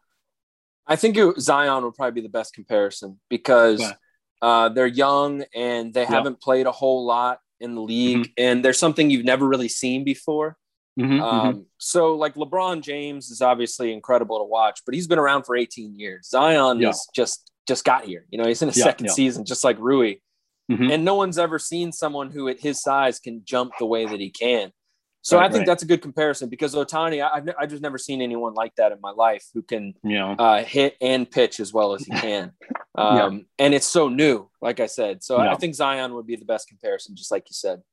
[0.86, 3.94] I think it, Zion would probably be the best comparison because Okay.
[4.42, 6.08] uh, they're young and they Yeah.
[6.10, 10.04] haven't played a whole lot in the league, and there's something you've never really seen
[10.04, 10.58] before.
[11.00, 15.44] Mhm, Um, so, like LeBron James is obviously incredible to watch, but he's been around
[15.44, 16.30] for 18 years.
[16.30, 16.90] Zion Yeah.
[16.90, 18.26] is just just got here.
[18.30, 19.12] You know, he's in his Yeah, second yeah.
[19.12, 20.22] season, just like Rui.
[20.70, 20.92] Mhm.
[20.94, 24.20] and no one's ever seen someone who at his size can jump the way that
[24.20, 24.72] he can.
[25.22, 25.68] So Right, I think right.
[25.68, 28.76] that's a good comparison because Ohtani, I- I've, ne- I've just never seen anyone like
[28.76, 30.36] that in my life who can Yeah.
[30.38, 32.52] uh, hit and pitch as well as he can.
[32.96, 35.24] Um, And it's so new, like I said.
[35.24, 35.52] So I- Yeah.
[35.52, 37.84] I think Zion would be the best comparison, just like you said.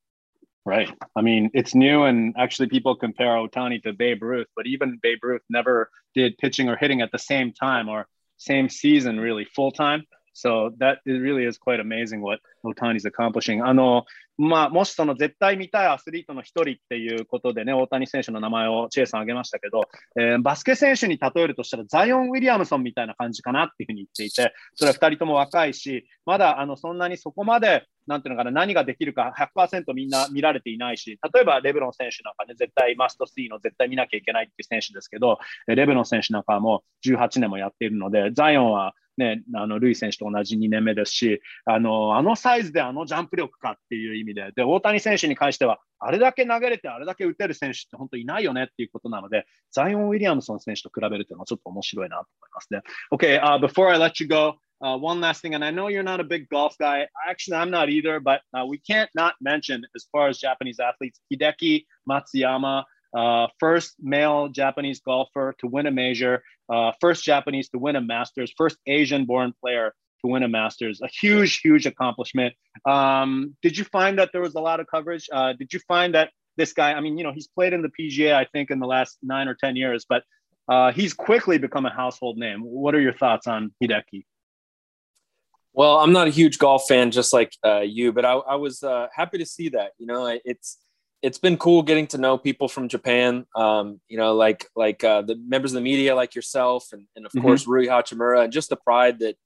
[0.64, 0.88] Right.
[1.14, 5.18] I mean, it's new, and actually, people compare Ohtani to Babe Ruth, but even Babe
[5.22, 8.06] Ruth never did pitching or hitting at the same time or
[8.38, 10.04] same season, really full time.
[10.34, 13.64] So that it really is quite amazing what Otani's accomplishing.
[13.64, 14.04] あの、
[14.36, 19.82] まあ、もしその絶対見たいアスリートの一人っていうことでね、大谷選手の名前をチェイさん挙げましたけど、
[20.18, 52.82] えーバスケ選手に例えるとしたらザイオン・ウィリアムソンみたいな感じかなっていうふうに言っていて、それは2人とも若いし、まだあのそんなにそこまで、なんていうのかな、何ができるか100%みんな見られていないし、例えばレブロン選手なんかね、絶対マスト3の絶対見なきゃいけないっていう選手ですけど、レブロン選手なんかもう18年もやっているので、ザイオンはね、あの、ルイ選手と同じ2年目ですし、あの、あのサイズであのジャンプ力かっていう意味で、で、大谷選手に関しては、あれだけ投げれて、あれだけ打てる選手って本当いないよねっていうことなので、ザイオン・ウィリアムソン選手と比べるというのはちょっと面白いなと思いますね。
[53.12, 56.24] Okay,、uh, before I let you go, Uh, one last thing, and I know you're not a
[56.24, 57.06] big golf guy.
[57.26, 61.20] Actually, I'm not either, but uh, we can't not mention, as far as Japanese athletes,
[61.32, 62.84] Hideki Matsuyama,
[63.16, 68.00] uh, first male Japanese golfer to win a major, uh, first Japanese to win a
[68.00, 71.00] Masters, first Asian born player to win a Masters.
[71.02, 72.54] A huge, huge accomplishment.
[72.86, 75.28] Um, did you find that there was a lot of coverage?
[75.32, 77.90] Uh, did you find that this guy, I mean, you know, he's played in the
[77.90, 80.22] PGA, I think, in the last nine or 10 years, but
[80.68, 82.60] uh, he's quickly become a household name.
[82.60, 84.24] What are your thoughts on Hideki?
[85.72, 88.82] Well, I'm not a huge golf fan, just like uh, you, but I, I was
[88.82, 89.90] uh, happy to see that.
[89.98, 90.78] You know, it's
[91.24, 93.46] it's been cool getting to know people from Japan.
[93.56, 97.24] Um, you know, like like uh, the members of the media, like yourself, and, and
[97.24, 97.40] of mm-hmm.
[97.40, 99.36] course Rui Hachimura, and just the pride that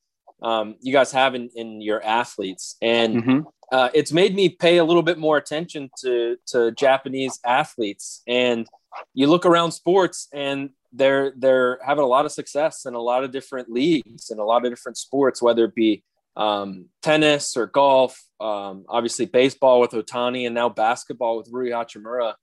[0.43, 2.77] um, you guys have in, in your athletes.
[2.83, 3.41] And mm-hmm.
[3.71, 8.23] uh, it's made me pay a little bit more attention to to Japanese athletes.
[8.27, 8.67] And
[9.15, 13.23] you look around sports, and they're they're having a lot of success in a lot
[13.23, 16.03] of different leagues and a lot of different sports, whether it be
[16.35, 22.35] um, tennis or golf, um, obviously baseball with Ohtani, and now basketball with Rui Hachimura.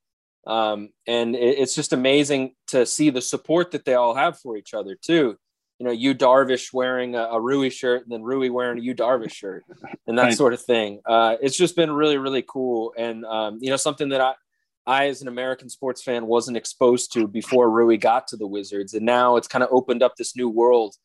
[0.45, 4.57] Um, and it, it's just amazing to see the support that they all have for
[4.57, 5.37] each other too.
[5.79, 8.95] You know, Yu Darvish wearing a, a Rui shirt, and then Rui wearing a Yu
[8.95, 9.65] Darvish shirt,
[10.07, 10.33] and that right.
[10.33, 11.01] sort of thing.
[11.05, 14.33] Uh, it's just been really, really cool, and um, you know, something that I,
[14.85, 18.93] I as an American sports fan wasn't exposed to before Rui got to the Wizards,
[18.93, 20.95] and now it's kind of opened up this new world.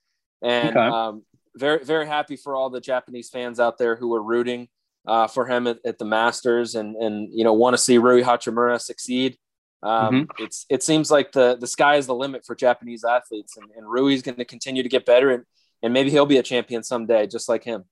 [0.42, 0.78] And okay.
[0.78, 1.24] um,
[1.56, 4.68] very very happy for all the Japanese fans out there who are rooting
[5.06, 8.22] uh, for him at, at, the Masters and and you know want to see Rui
[8.22, 9.36] Hachimura succeed.
[9.82, 10.44] Um, mm-hmm.
[10.44, 13.90] It's it seems like the the sky is the limit for Japanese athletes, and, and
[13.90, 15.44] Rui's going to continue to get better, and
[15.82, 17.84] and maybe he'll be a champion someday, just like him.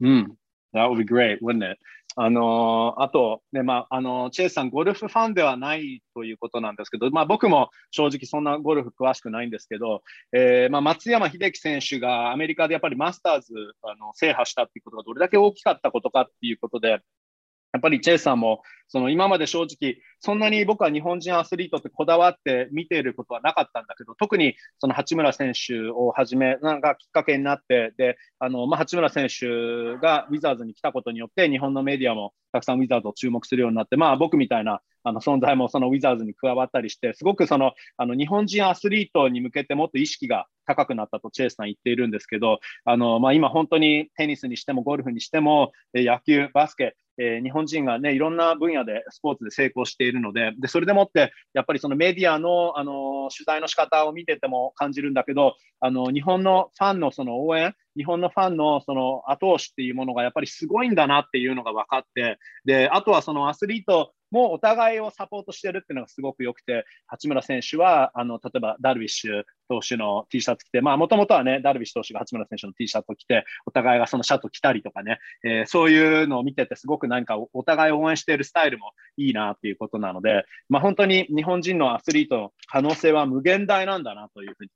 [0.00, 0.36] Mm,
[0.72, 1.78] that would be great, wouldn't it?
[2.18, 10.02] あのあと、ね、まあ、あの、チェイスさん、ゴルフファンではないということなんですけど、まあ、僕も正直そんなゴルフ詳しくないんですけど、
[10.32, 13.52] えー、まあ、松山英樹選手がアメリカでやっぱりマスターズ
[13.82, 84.70] あの制覇したっていうことがどれだけ大きかったことかっていうことで、やっぱりチェイさんも、その今まで正直、そんなに僕は日本人アスリートってこだわって見ていることはなかったんだけど、特にその八村選手をはじめ、なんかきっかけになって、で、あの、まあ、八村選手がウィザーズに来たことによって、日本のメディアもたくさんウィザーズを注目するようになって、まあ僕みたいなあの存在もそのウィザーズに加わったりして、すごくそのあの日本人アスリートに向けてもっと意識が高くなったとチェイスさん言っているんですけど、あのまあ、今本当にテニスにしてもゴルフにしても、野球、バスケ、えー、日本人がね、いろんな分野でスポーツで成功しているので、でそれでもって、やっぱりそのメディアの、あの取材の仕方を見てても感じるんだけど、あの日本のファンのその応援、日本のファンのその後押しっていうものがやっぱりすごいんだなっていうのが分かって、で、あとはそのアスリートもうお互いをサポートしてるっていうのがすごく良くて、八村選手は、あの、例えばダルビッシュ投手の T シャツ着て、まあ、もともとはね、ダルビッシュ投手が八村選手の T シャツを着て、お互いがそのシャツを着たりとかね、えー、そういうのを見てて、すごく何かお互いを応援しているスタイルもいいなっていうことなので、まあ、本当に日本人のアスリートの可能性は無限大なんだなというふうに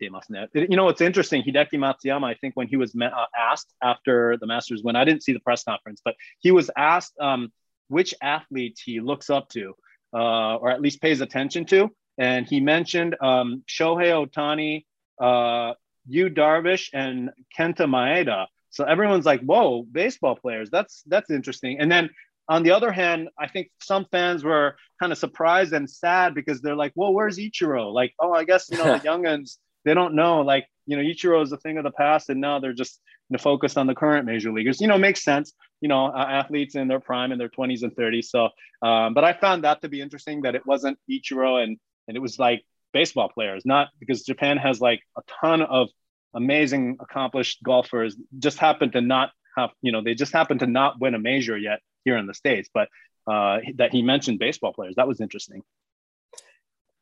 [0.00, 1.44] You know, it's interesting.
[1.44, 2.96] Hideki Matsuyama, I think when he was
[3.36, 7.14] asked after the Masters win, I didn't see the press conference, but he was asked
[7.20, 7.52] um,
[7.88, 9.74] which athletes he looks up to
[10.16, 11.90] uh, or at least pays attention to.
[12.18, 14.84] And he mentioned um, Shohei Ohtani,
[15.20, 15.74] uh,
[16.08, 18.46] Yu Darvish, and Kenta Maeda.
[18.70, 20.70] So everyone's like, "Whoa, baseball players!
[20.70, 22.10] That's that's interesting." And then
[22.48, 26.62] on the other hand, I think some fans were kind of surprised and sad because
[26.62, 30.14] they're like, "Well, where's Ichiro?" Like, "Oh, I guess you know the younguns they don't
[30.14, 33.00] know." Like, you know, Ichiro is a thing of the past, and now they're just
[33.30, 34.80] know, focused on the current major leaguers.
[34.80, 35.52] You know, makes sense.
[35.80, 38.26] You know, uh, athletes in their prime in their 20s and 30s.
[38.26, 38.48] So,
[38.82, 42.20] um, but I found that to be interesting that it wasn't Ichiro and and it
[42.20, 45.88] was like baseball players, not because Japan has like a ton of
[46.34, 48.16] amazing accomplished golfers.
[48.38, 51.56] Just happen to not have, you know, they just happen to not win a major
[51.56, 52.68] yet here in the states.
[52.72, 52.88] But
[53.26, 55.62] uh, that he mentioned baseball players, that was interesting.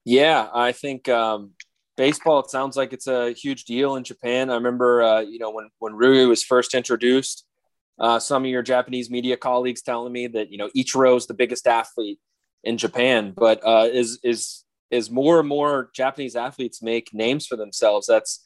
[0.04, 1.52] Yeah, I think um,
[1.96, 5.50] baseball it sounds like it's a huge deal in japan i remember uh, you know
[5.50, 7.46] when when rui was first introduced
[8.00, 11.34] uh, some of your japanese media colleagues telling me that you know ichiro is the
[11.34, 12.18] biggest athlete
[12.62, 17.56] in japan but uh, is is is more and more japanese athletes make names for
[17.56, 18.44] themselves that's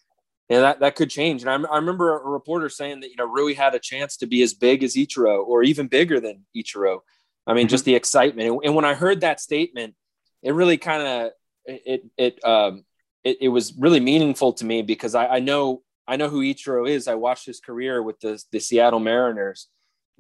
[0.48, 1.42] yeah, that, that could change.
[1.42, 4.26] And I, I remember a reporter saying that, you know, Rui had a chance to
[4.26, 7.00] be as big as Ichiro or even bigger than Ichiro.
[7.46, 7.70] I mean, mm-hmm.
[7.70, 8.48] just the excitement.
[8.48, 9.94] And, and, when I heard that statement,
[10.42, 11.32] it really kind of,
[11.66, 12.84] it, it, um,
[13.24, 16.88] it, it was really meaningful to me because I, I know I know who Ichiro
[16.88, 17.06] is.
[17.06, 19.68] I watched his career with the, the Seattle Mariners.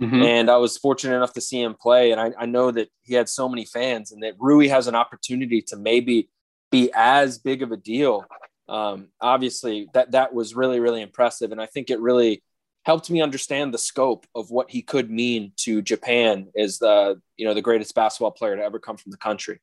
[0.00, 0.24] Mhm.
[0.24, 2.12] And I was fortunate enough to see him play.
[2.12, 4.94] And I, I know that he had so many fans and that Rui has an
[4.94, 6.28] opportunity to maybe
[6.70, 8.24] be as big of a deal.
[8.68, 11.50] Um, obviously, that, that was really, really impressive.
[11.50, 12.44] And I think it really
[12.84, 17.46] helped me understand the scope of what he could mean to Japan as the, you
[17.46, 19.58] know, the greatest basketball player to ever come from the country.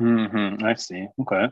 [0.00, 0.64] Mm-hmm.
[0.64, 1.06] I see.
[1.20, 1.48] Okay.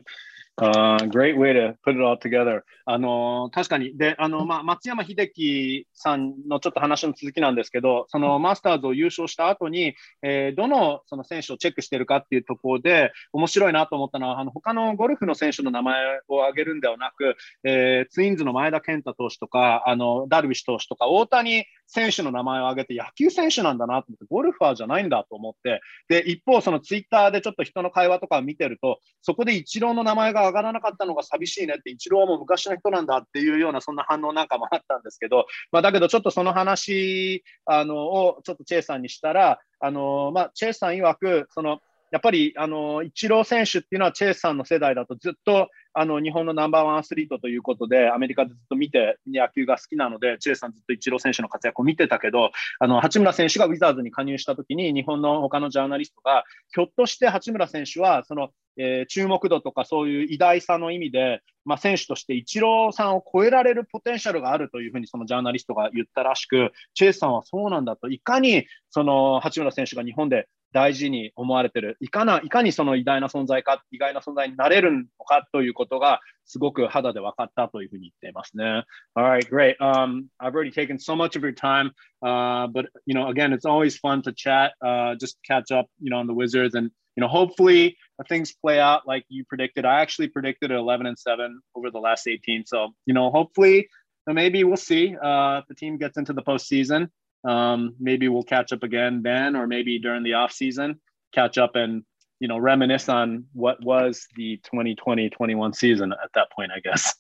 [0.61, 2.63] Uh, great way to put it all together.
[2.85, 15.95] あの確かに、で、あの、まあ、松山英樹さんのちょっと話の続きなんですけど、そのマスターズを優勝した後に、えーどのその選手をチェックしてるかっていうところで、面白いなと思ったのは、あの、他のゴルフの選手の名前
[16.27, 41.81] を挙げるんではなく、えーツインズの前田健太投手とか、あの、ダルビッシュ投手とか、大谷選手の名前を挙げて野球選手なんだなと思って、ゴルファーじゃないんだと思って、で、一方、そのツイッターでちょっと人の会話とか見てると、そこでイチローの名前が上がらなかったのが寂しいねって、イチローも昔の人なんだっていうような、そんな反応なんかもあったんですけど、まあ、だけどちょっとその話あのをちょっとチェイさんにしたら、あのまあ、チェイさん曰く、その
[42.11, 78.84] やっぱりあのイチロー選手っていうのはチェイスさんの世代だとずっとあの日本のナンバーワンアスリートということで、アメリカでずっと見て野球が好きなので、チェイスさんずっとイチロー選手の活躍を見てたけど、あの八村選手がウィザーズに加入したときに、日本の他のジャーナリストが、ひょっとして八村選手はその、えー注目度とかそういう偉大さの意味で、まあ、選手としてイチローさんを超えられるポテンシャルがあるというふうにそのジャーナリストが言ったらしく、チェイスさんはそうなんだと、いかにその八村選手が日本で大事に思われてる、いかないかにその偉大な存在か、意外な存在になれるのかということが、すごく肌で分かったというふうに言っていますね。
[79.16, 79.78] Alright, great.
[79.80, 81.92] Um, I've already taken so much of your time,
[82.24, 86.10] uh, but you know, again, it's always fun to chat, uh, just catch up, you
[86.10, 87.96] know, on the Wizards, and you know, hopefully
[88.28, 89.86] things play out like you predicted.
[89.86, 93.88] I actually predicted 11 and 7 over the last 18, so you know, hopefully,
[94.26, 97.10] maybe we'll see uh, if the team gets into the postseason.
[97.45, 101.01] Um, maybe we'll catch up again then, or maybe during the off season,
[101.33, 102.03] catch up and
[102.41, 106.73] you know reminisce on what was the 2020-21 season at that point.
[106.75, 107.15] I guess.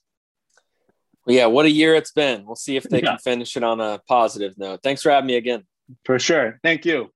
[1.27, 2.47] Well, yeah, what a year it's been.
[2.47, 3.11] We'll see if they Yeah.
[3.11, 4.81] can finish it on a positive note.
[4.83, 5.65] Thanks for having me again.
[6.05, 6.59] For sure.
[6.63, 7.11] Thank you.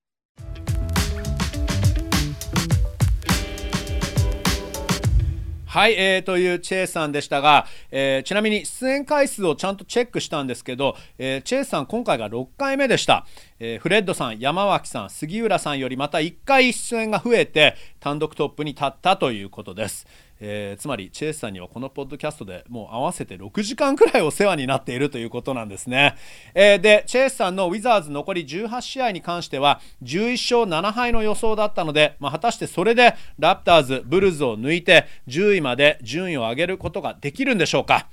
[5.73, 13.25] はい、えーというチェイさんでしたが、えーちなみに出演回数をちゃんとチェックしたんですけど、えーチェイさん今回が6回目でした、
[13.59, 20.05] えーフレッドさん山脇さん杉浦さんよりまた1回出演が増えて単独トップに立ったということです、
[20.45, 26.15] えーつまりチェイスさんにはこのポッドキャストでもう合わせて6時間くらいお世話になっているということなんですね、
[26.53, 38.07] えーでチェイスさんのウィザーズ残り18試合に関しては11勝7敗の予想だったので、まあ、果たしてそれでラプターズブルズを抜いて10位まで順位を上げることができるんでしょうか。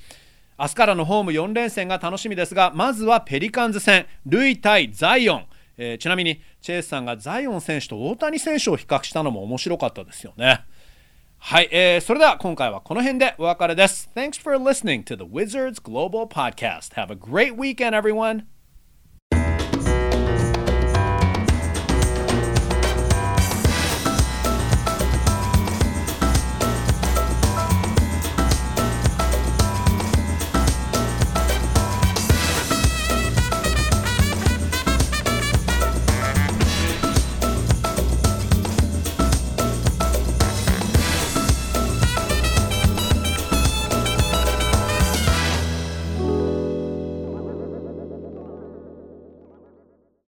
[0.57, 5.47] 明日からのホーム4連戦が楽しみですがまずはペリカンズ戦ルイ対ザイオン、
[5.79, 10.61] えーちなみにチェイスさんがザイオン選手と大谷選手を比較したのも面白かったですよね。
[11.40, 18.46] はい、えーそれでは今回はこの辺でお別れです Thanks for listening to the Wizards Global Podcast Have a great weekend everyone